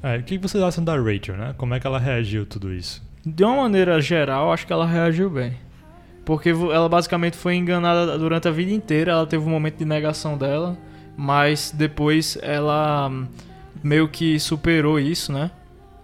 [0.02, 1.54] É, o que vocês acham da Rachel, né?
[1.58, 3.02] Como é que ela reagiu a tudo isso?
[3.24, 5.54] De uma maneira geral, acho que ela reagiu bem.
[6.24, 10.36] Porque ela basicamente foi enganada durante a vida inteira, ela teve um momento de negação
[10.38, 10.76] dela,
[11.16, 13.26] mas depois ela hum,
[13.82, 15.50] meio que superou isso, né?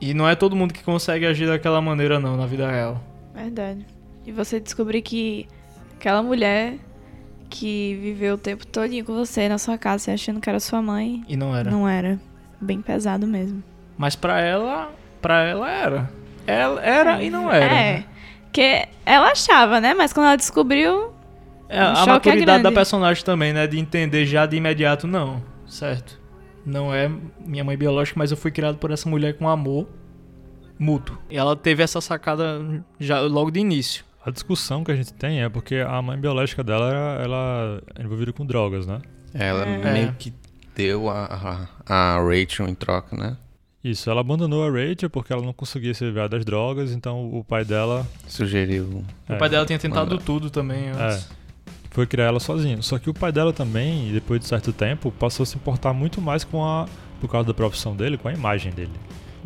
[0.01, 3.03] E não é todo mundo que consegue agir daquela maneira não, na vida real.
[3.35, 3.87] Verdade.
[4.27, 5.47] E você descobrir que
[5.95, 6.75] aquela mulher
[7.49, 11.25] que viveu o tempo todinho com você na sua casa, achando que era sua mãe,
[11.29, 11.71] E não era.
[11.71, 12.19] não era.
[12.61, 13.63] Bem pesado mesmo.
[13.97, 14.93] Mas pra ela,
[15.23, 16.11] pra ela era.
[16.47, 17.65] Ela era e não era.
[17.65, 17.69] É.
[17.99, 18.05] né?
[18.53, 19.95] Que ela achava, né?
[19.95, 21.13] Mas quando ela descobriu.
[21.69, 22.75] É, a é maturidade da grande.
[22.75, 23.67] personagem também, né?
[23.67, 25.43] De entender já de imediato, não.
[25.67, 26.21] Certo.
[26.65, 27.11] Não é
[27.45, 29.89] minha mãe biológica, mas eu fui criado por essa mulher com amor
[30.79, 31.19] mútuo.
[31.31, 32.61] E ela teve essa sacada
[32.99, 34.05] já logo de início.
[34.25, 38.05] A discussão que a gente tem é porque a mãe biológica dela era ela era
[38.05, 39.01] envolvida com drogas, né?
[39.33, 39.93] Ela É.
[39.93, 40.33] meio que
[40.75, 43.37] deu a, a, a Rachel em troca, né?
[43.87, 47.45] Isso, ela abandonou a Rachel porque ela não conseguia se livrar das drogas, então o
[47.45, 49.05] pai dela Sugeriu.
[49.29, 50.25] O é, pai dela tinha tentado Manda.
[50.25, 51.29] tudo também antes.
[51.93, 52.83] foi criar ela sozinho.
[52.83, 56.21] Só que o pai dela também, depois de certo tempo, passou a se importar muito
[56.21, 56.89] mais com a
[57.21, 58.91] por causa da profissão dele, com a imagem dele.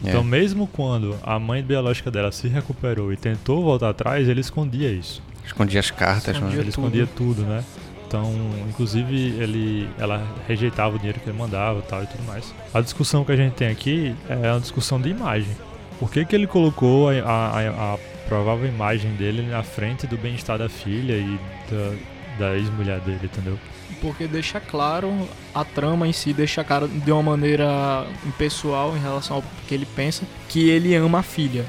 [0.03, 0.09] É.
[0.09, 4.91] Então, mesmo quando a mãe biológica dela se recuperou e tentou voltar atrás, ele escondia
[4.91, 5.22] isso.
[5.45, 6.57] Escondia as cartas, Escondia.
[6.57, 6.62] né?
[6.62, 7.62] Ele escondia tudo, né?
[8.11, 8.32] Então,
[8.68, 12.52] inclusive, ele, ela rejeitava o dinheiro que ele mandava tal e tudo mais.
[12.74, 15.56] A discussão que a gente tem aqui é uma discussão de imagem.
[16.00, 17.98] Por que, que ele colocou a, a- a
[18.28, 21.38] provável imagem dele na frente do bem-estar da filha e
[21.70, 23.56] da, da ex-mulher dele, entendeu?
[24.00, 25.12] Porque deixa claro
[25.54, 29.86] a trama em si, deixa claro de uma maneira impessoal em relação ao que ele
[29.86, 31.64] pensa, que ele ama a filha.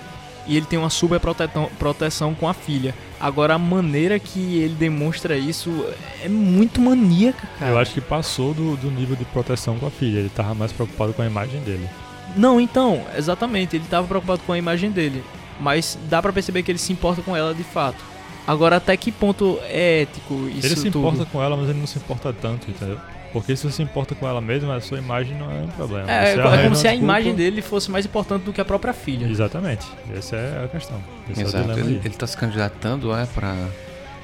[0.48, 2.96] E ele tem uma super protetão- proteção com a filha.
[3.20, 5.86] Agora, a maneira que ele demonstra isso
[6.24, 7.72] é muito maníaca, cara.
[7.72, 10.20] Eu acho que passou do, do nível de proteção com a filha.
[10.20, 11.88] Ele tava mais preocupado com a imagem dele.
[12.36, 15.24] Não, então, exatamente, ele tava preocupado com a imagem dele.
[15.60, 18.04] Mas dá pra perceber que ele se importa com ela de fato.
[18.48, 21.00] Agora, até que ponto é ético isso ele se tudo?
[21.08, 22.98] importa com ela, mas ele não se importa tanto, entendeu?
[23.34, 26.12] Porque se você se importa com ela mesma, a sua imagem não é um problema.
[26.12, 28.92] É, é como se a desculpa- imagem dele fosse mais importante do que a própria
[28.94, 29.26] filha.
[29.26, 29.88] Exatamente.
[30.14, 31.02] Essa é a questão.
[31.30, 31.64] Esse é o Exato.
[31.64, 32.02] dilema Ele, aí.
[32.06, 33.56] ele tá se candidatando, é, pra.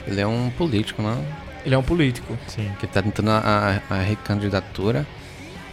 [0.06, 1.24] Ele é um político, não?
[1.66, 2.38] Ele é um político.
[2.48, 2.70] Sim.
[2.80, 5.06] Que tá tentando a, a, a recandidatura.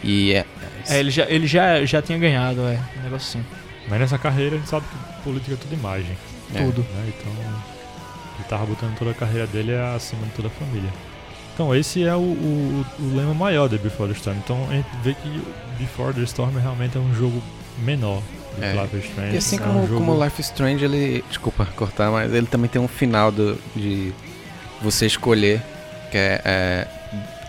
[0.03, 0.45] E é.
[0.87, 2.79] É, ele já, ele já, já tinha ganhado, é.
[2.99, 3.45] Um negócio assim.
[3.89, 6.17] Mas nessa carreira a gente sabe que política é tudo imagem.
[6.53, 6.81] é, Tudo.
[6.81, 7.07] Né?
[7.19, 7.31] Então
[8.37, 10.89] ele tava botando toda a carreira dele acima de toda a família.
[11.55, 14.37] Então esse é o, o, o lema maior de Before the Storm.
[14.43, 15.41] Então a gente vê que
[15.79, 17.41] Before the Storm realmente é um jogo
[17.79, 18.21] menor
[18.57, 18.71] do É.
[18.73, 19.33] que Life is Strange.
[19.33, 19.99] E assim é como, um jogo...
[20.05, 21.23] como Life is Strange, ele.
[21.29, 24.13] Desculpa cortar, mas ele também tem um final do, de
[24.81, 25.61] você escolher.
[26.11, 26.87] Que é, é,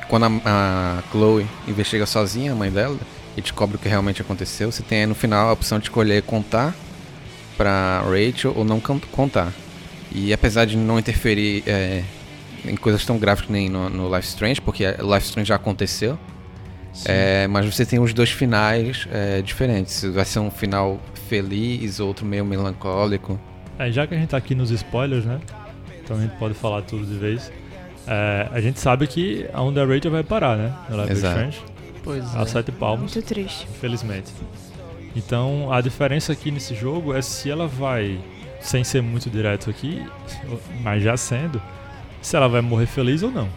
[0.09, 2.96] quando a, a Chloe investiga sozinha, a mãe dela,
[3.36, 6.22] e descobre o que realmente aconteceu, você tem aí no final a opção de escolher
[6.22, 6.74] contar
[7.57, 9.52] pra Rachel ou não con- contar.
[10.12, 12.02] E apesar de não interferir é,
[12.68, 16.18] em coisas tão gráficas nem no, no Life Strange, porque Life Strange já aconteceu,
[17.04, 20.02] é, mas você tem os dois finais é, diferentes.
[20.04, 23.38] Vai ser um final feliz, outro meio melancólico.
[23.78, 25.40] É, já que a gente tá aqui nos spoilers, né?
[26.02, 27.52] Então a gente pode falar tudo de vez.
[28.06, 30.72] É, a gente sabe que a onda Rachel vai parar, né?
[30.88, 31.34] No Life Exato.
[31.34, 31.76] Strange.
[32.02, 32.46] Pois A é.
[32.46, 33.14] sete palmos.
[33.14, 33.66] Muito triste.
[33.68, 34.32] infelizmente.
[35.14, 38.20] Então a diferença aqui nesse jogo é se ela vai,
[38.60, 40.06] sem ser muito direto aqui,
[40.82, 41.60] mas já sendo,
[42.27, 43.49] se ela vai morrer feliz ou não.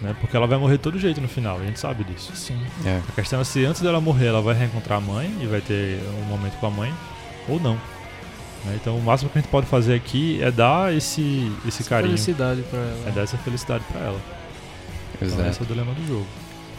[0.00, 0.16] Né?
[0.20, 2.32] Porque ela vai morrer de todo jeito no final, a gente sabe disso.
[2.34, 2.60] Sim.
[2.84, 3.00] É.
[3.08, 6.00] A questão é se antes dela morrer ela vai reencontrar a mãe e vai ter
[6.20, 6.92] um momento com a mãe
[7.48, 7.74] ou não.
[8.64, 8.74] né?
[8.74, 12.62] Então o máximo que a gente pode fazer aqui é dar esse, esse carinho, Felicidade
[12.62, 13.04] pra ela.
[13.06, 14.20] é dar essa felicidade pra ela.
[15.14, 15.48] Então Exato.
[15.50, 16.26] esse é o dilema do jogo.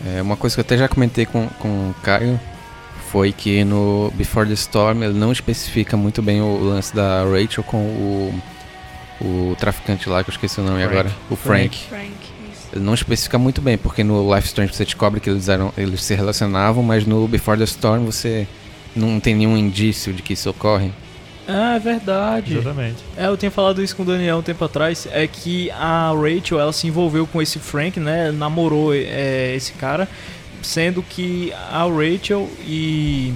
[0.06, 2.38] É, uma coisa que eu até já comentei com, com o Caio
[3.10, 7.64] foi que no Before the Storm ele não especifica muito bem o lance da Rachel
[7.64, 8.42] com o,
[9.24, 10.92] o traficante lá, que eu esqueci o nome Frank.
[10.94, 11.16] agora.
[11.30, 11.78] O Frank.
[11.88, 12.34] Frank.
[12.74, 16.04] Ele não especifica muito bem, porque no Life Strange você descobre que eles, eram, eles
[16.04, 18.48] se relacionavam, mas no Before the Storm você
[18.96, 20.92] não tem nenhum indício de que isso ocorre.
[21.48, 22.58] Ah, é verdade.
[22.58, 23.04] Exatamente.
[23.16, 26.60] É, eu tinha falado isso com o Daniel um tempo atrás, é que a Rachel,
[26.60, 30.08] ela se envolveu com esse Frank, né, namorou é, esse cara,
[30.62, 33.34] sendo que a Rachel e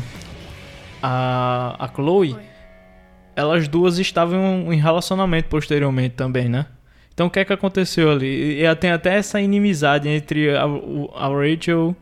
[1.04, 2.36] a, a Chloe,
[3.38, 6.66] elas duas estavam em relacionamento posteriormente também, né?
[7.14, 8.64] Então o que é que aconteceu ali?
[8.64, 11.96] E tem até essa inimizade entre a, a Rachel,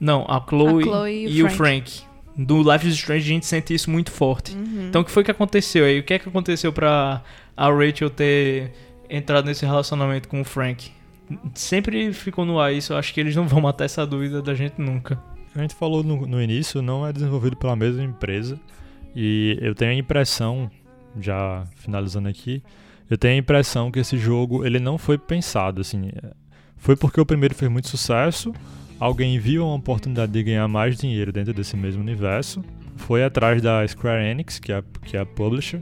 [0.00, 2.00] não, a Chloe, A Chloe e o e o Frank.
[2.34, 4.54] Do Life is Strange a gente sente isso muito forte.
[4.54, 4.86] Uhum.
[4.88, 5.98] Então o que foi que aconteceu aí?
[5.98, 7.22] O que é que aconteceu pra
[7.54, 8.72] a Rachel ter
[9.10, 10.90] entrado nesse relacionamento com o Frank?
[11.54, 14.54] Sempre ficou no ar isso, eu acho que eles não vão matar essa dúvida da
[14.54, 15.22] gente nunca.
[15.54, 18.58] A gente falou no, no início não é desenvolvido pela mesma empresa.
[19.14, 20.70] E eu tenho a impressão,
[21.20, 22.62] já finalizando aqui,
[23.10, 26.10] eu tenho a impressão que esse jogo ele não foi pensado assim.
[26.76, 28.52] Foi porque o primeiro fez muito sucesso,
[29.00, 32.62] alguém viu uma oportunidade de ganhar mais dinheiro dentro desse mesmo universo,
[32.96, 35.80] foi atrás da Square Enix, que é, que é a publisher,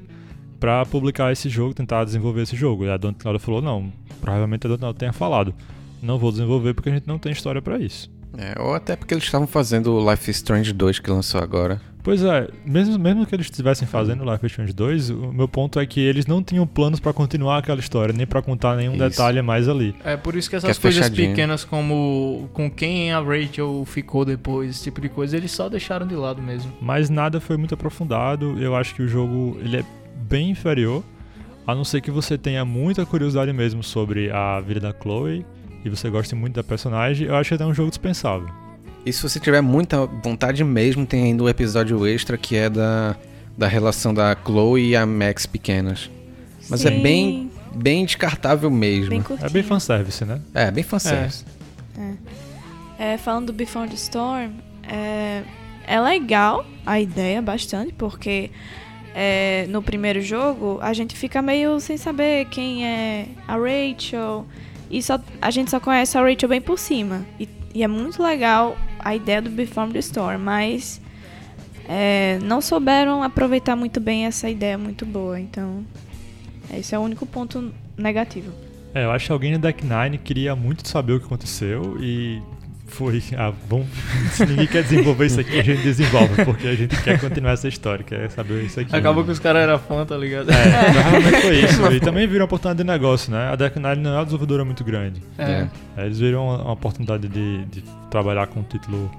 [0.61, 2.85] para publicar esse jogo, tentar desenvolver esse jogo.
[2.85, 5.55] E a Dontnod falou: não, provavelmente a Dontnod tenha falado,
[6.03, 8.11] não vou desenvolver porque a gente não tem história para isso.
[8.39, 11.81] É, ou até porque eles estavam fazendo o Life is Strange 2 que lançou agora.
[12.07, 15.81] Pois é, mesmo, mesmo que eles estivessem fazendo Life is Strange 2, o meu ponto
[15.81, 19.01] é que eles não tinham planos pra continuar aquela história, nem pra contar nenhum Isso.
[19.09, 19.93] detalhe a mais ali.
[20.05, 21.31] É por isso que Que essas é coisas fechadinho.
[21.31, 26.07] pequenas como com quem a Rachel ficou depois, esse tipo de coisa, eles só deixaram
[26.07, 26.73] de lado mesmo.
[26.81, 29.85] Mas nada foi muito aprofundado, eu acho que o jogo ele é
[30.29, 31.03] bem inferior,
[31.67, 35.45] a não ser que você tenha muita curiosidade mesmo sobre a vida da Chloe
[35.85, 38.49] e você goste muito da personagem, eu acho que até um jogo dispensável.
[39.07, 43.15] E se você tiver muita vontade mesmo, tem ainda o episódio extra que é da,
[43.57, 46.11] da relação da Chloe e a Max pequenas.
[46.69, 47.03] Mas é Sim.
[47.03, 49.11] bem bem descartável mesmo.
[49.11, 49.23] Bem.
[49.41, 50.41] É bem fanservice, né?
[50.53, 51.45] É, bem fanservice.
[52.99, 54.51] É, falando do Before the Storm,
[54.83, 55.45] é,
[55.87, 58.51] é legal a ideia bastante, porque
[59.15, 64.45] é, no primeiro jogo a gente fica meio sem saber quem é a Rachel.
[64.91, 67.25] E só, a gente só conhece a Rachel bem por cima.
[67.39, 68.77] E, e é muito legal
[69.07, 71.01] a ideia do Before the Storm, mas
[71.89, 75.39] é, não souberam aproveitar muito bem essa ideia muito boa.
[75.39, 75.87] Então,
[76.75, 78.53] esse é o único ponto negativo.
[78.93, 82.43] É, eu acho que alguém no Deck Nine queria muito saber o que aconteceu e
[82.97, 83.23] foi.
[83.37, 83.87] Ah, vamos.
[84.33, 87.69] Se ninguém quer desenvolver isso aqui, a gente desenvolve, porque a gente quer continuar essa
[87.69, 88.95] história, quer saber isso aqui.
[88.95, 90.51] Acabou que os caras eram fã, tá ligado?
[90.51, 90.55] É,
[90.93, 91.93] provavelmente foi isso.
[91.93, 93.51] E também viram uma oportunidade de negócio, né?
[93.53, 95.23] A Deck não é uma desenvolvedora muito grande.
[95.39, 95.67] É.
[95.97, 99.11] É, Eles viram uma, uma oportunidade de, de trabalhar com um título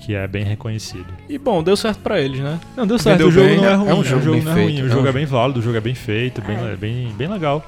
[0.00, 1.06] que é bem reconhecido.
[1.28, 2.60] E bom, deu certo pra eles, né?
[2.76, 3.16] Não, deu certo.
[3.18, 3.56] Vendeu o jogo bem.
[3.56, 3.88] não é É ruim.
[3.92, 4.82] um o jogo jogo bem não é feito, ruim.
[4.82, 6.76] O é jogo um é bem válido, o jogo é bem feito, bem, É.
[6.76, 7.64] bem, bem legal.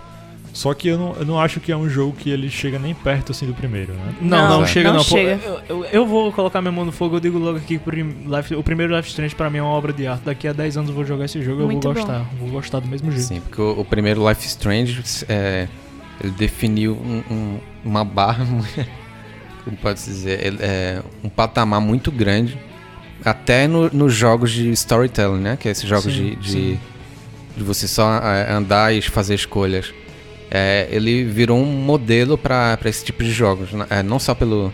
[0.59, 2.93] Só que eu não, eu não acho que é um jogo que ele chega nem
[2.93, 4.15] perto assim do primeiro, né?
[4.21, 5.05] Não, Não, não, chega não não.
[5.05, 5.39] Chega.
[5.45, 8.57] eu, eu- eu vou colocar minha mão no fogo, eu digo logo aqui que Life-
[8.57, 10.25] o primeiro Life Strange pra mim é uma obra de arte.
[10.25, 11.93] Daqui a 10 anos eu vou jogar esse jogo e eu vou bom.
[11.95, 12.27] gostar.
[12.41, 13.25] Vou gostar do mesmo jeito.
[13.25, 15.69] Sim, porque o, o primeiro Life Strange é,
[16.25, 18.45] ele definiu um- um- uma barra,
[19.65, 22.59] como pode se dizer, ele- é, um patamar muito grande,
[23.25, 25.57] até no- nos jogos de storytelling, né?
[25.57, 26.81] Que é esses jogos Sim, de, de, sim.
[27.57, 29.95] de você só é, andar e fazer escolhas.
[30.51, 33.87] É, ele virou um modelo para esse tipo de jogos, né?
[33.91, 34.73] É, não só pelo,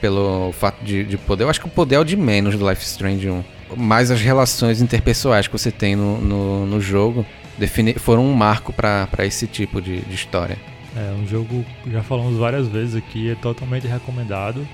[0.00, 2.68] pelo fato de, de poder, eu acho que o poder é o de menos do
[2.68, 3.44] Life Strange 1,
[3.76, 7.26] mas as relações interpessoais que você tem no, no, no jogo
[7.58, 10.56] defini- foram um marco para esse tipo de, de história.
[10.96, 14.66] É um jogo, já falamos várias vezes aqui, é totalmente recomendado.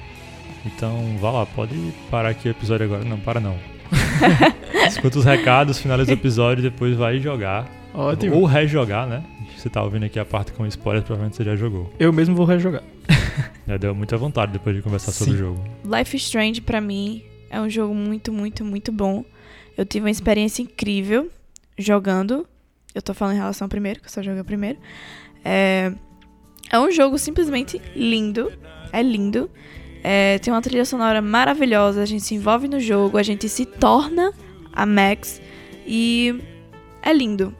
[0.67, 1.75] Então, vá lá, pode
[2.11, 3.05] parar aqui o episódio agora.
[3.05, 3.55] Não, para não.
[4.87, 7.67] Escuta os recados, finaliza o episódio e depois vai jogar.
[7.95, 8.37] Ótimo.
[8.37, 9.23] Ou rejogar, né?
[9.59, 11.93] Você tá ouvindo aqui a parte com spoilers, provavelmente você já jogou.
[11.99, 12.83] Eu mesmo vou rejogar.
[13.67, 15.41] Já deu muita vontade depois de conversar sobre o Sim.
[15.41, 15.65] jogo.
[15.85, 19.25] Life is Strange, pra mim, é um jogo muito, muito, muito bom.
[19.77, 21.29] Eu tive uma experiência incrível
[21.77, 22.47] jogando.
[22.95, 24.79] Eu tô falando em relação ao primeiro, que eu só joguei o primeiro.
[25.45, 25.93] É,
[26.71, 28.51] é um jogo simplesmente lindo.
[28.93, 29.51] É lindo.
[30.03, 32.03] É, tem uma trilha sonora maravilhosa.
[32.03, 34.33] A gente se envolve no jogo, a gente se torna
[34.73, 35.43] a Max.
[35.87, 36.43] E
[37.03, 37.55] é lindo.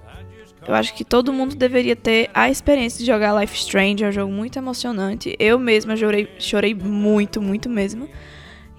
[0.69, 4.05] Eu acho que todo mundo deveria ter a experiência de jogar Life Strange.
[4.05, 5.35] É um jogo muito emocionante.
[5.39, 8.07] Eu mesma chorei, chorei muito, muito mesmo.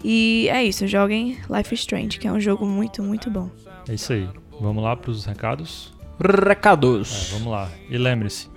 [0.04, 3.50] E é isso, joguem Life Strange, que é um jogo muito, muito bom.
[3.88, 4.30] É isso aí.
[4.62, 5.92] Vamos lá pros recados?
[6.20, 7.32] Recados.
[7.32, 7.68] É, vamos lá.
[7.90, 8.48] E lembre-se,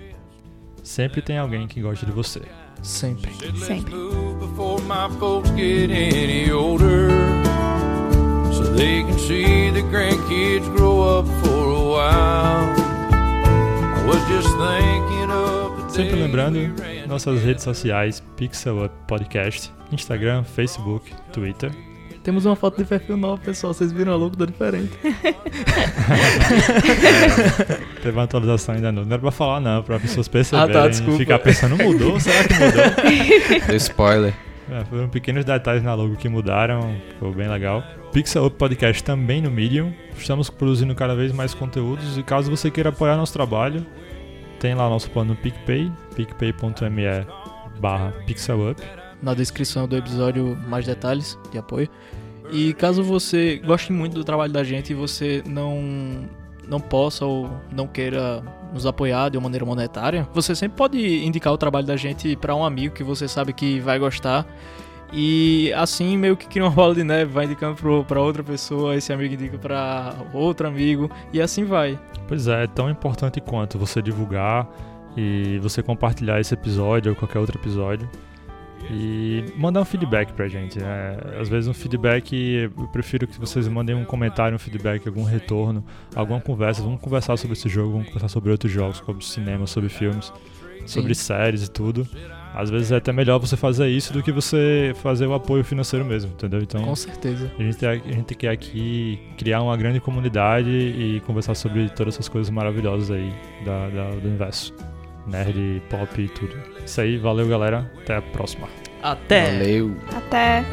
[0.82, 2.42] sempre tem alguém que gosta de você.
[2.82, 3.32] Sempre.
[3.56, 3.94] Sempre.
[8.52, 12.81] So they can see the grandkids grow up for a while.
[15.92, 16.58] Sempre lembrando,
[17.06, 21.70] nossas redes sociais, Pixel Up Podcast, Instagram, Facebook, Twitter.
[22.22, 23.74] Temos uma foto de perfil nova, pessoal.
[23.74, 24.90] Vocês viram a logo tá diferente.
[28.00, 29.04] Teve uma atualização ainda não.
[29.04, 31.18] Não era pra falar não, pra pessoas perceberem Ah, tá, desculpa.
[31.18, 32.18] ficar pensando, mudou?
[32.20, 32.84] Será que mudou?
[33.66, 34.32] Deu spoiler.
[34.70, 37.82] É, foram pequenos detalhes na logo que mudaram, ficou bem legal.
[38.12, 39.92] Pixel Up Podcast também no Medium.
[40.16, 43.84] Estamos produzindo cada vez mais conteúdos e caso você queira apoiar nosso trabalho,
[44.62, 47.02] tem lá nosso plano no PicPay, picpay.me
[47.80, 48.80] barra pixelup.
[49.20, 51.88] Na descrição do episódio, mais detalhes de apoio.
[52.52, 56.28] E caso você goste muito do trabalho da gente e você não,
[56.68, 58.40] não possa ou não queira
[58.72, 62.54] nos apoiar de uma maneira monetária, você sempre pode indicar o trabalho da gente para
[62.54, 64.46] um amigo que você sabe que vai gostar.
[65.12, 69.12] E assim meio que cria uma bola de neve, vai indicando pra outra pessoa, esse
[69.12, 71.98] amigo indica pra outro amigo, e assim vai.
[72.26, 74.66] Pois é, é tão importante quanto você divulgar
[75.16, 78.08] e você compartilhar esse episódio ou qualquer outro episódio
[78.90, 80.78] e mandar um feedback pra gente.
[80.78, 81.16] né?
[81.40, 85.84] Às vezes um feedback, eu prefiro que vocês mandem um comentário, um feedback, algum retorno,
[86.14, 86.82] alguma conversa.
[86.82, 90.32] Vamos conversar sobre esse jogo, vamos conversar sobre outros jogos, sobre cinema, sobre filmes,
[90.86, 92.08] sobre séries e tudo.
[92.54, 96.04] Às vezes é até melhor você fazer isso do que você fazer o apoio financeiro
[96.04, 96.60] mesmo, entendeu?
[96.60, 97.50] Então Com certeza.
[97.58, 102.28] a gente, a gente quer aqui criar uma grande comunidade e conversar sobre todas essas
[102.28, 103.32] coisas maravilhosas aí
[103.64, 104.74] da, da- do universo.
[105.26, 106.54] Nerd, pop e tudo.
[106.84, 108.68] Isso aí, valeu galera, até a próxima.
[109.02, 109.52] Até!
[109.58, 109.96] Valeu.
[110.14, 110.60] Até!
[110.60, 110.64] I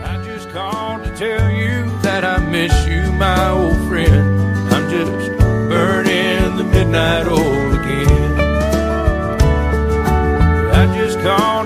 [10.98, 11.59] just called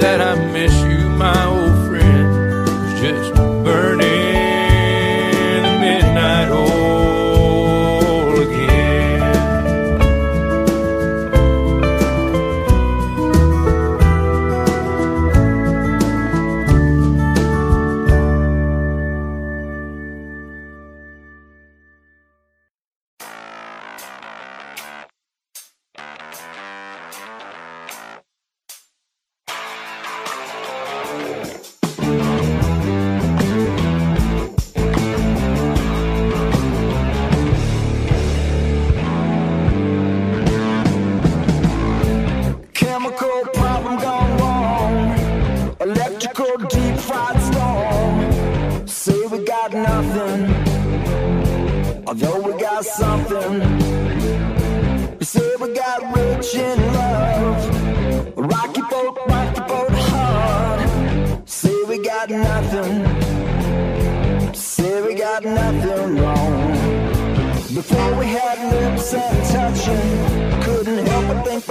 [0.00, 0.57] that I miss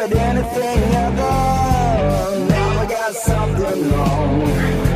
[0.10, 2.48] said anything ever?
[2.50, 4.87] Now I got something wrong.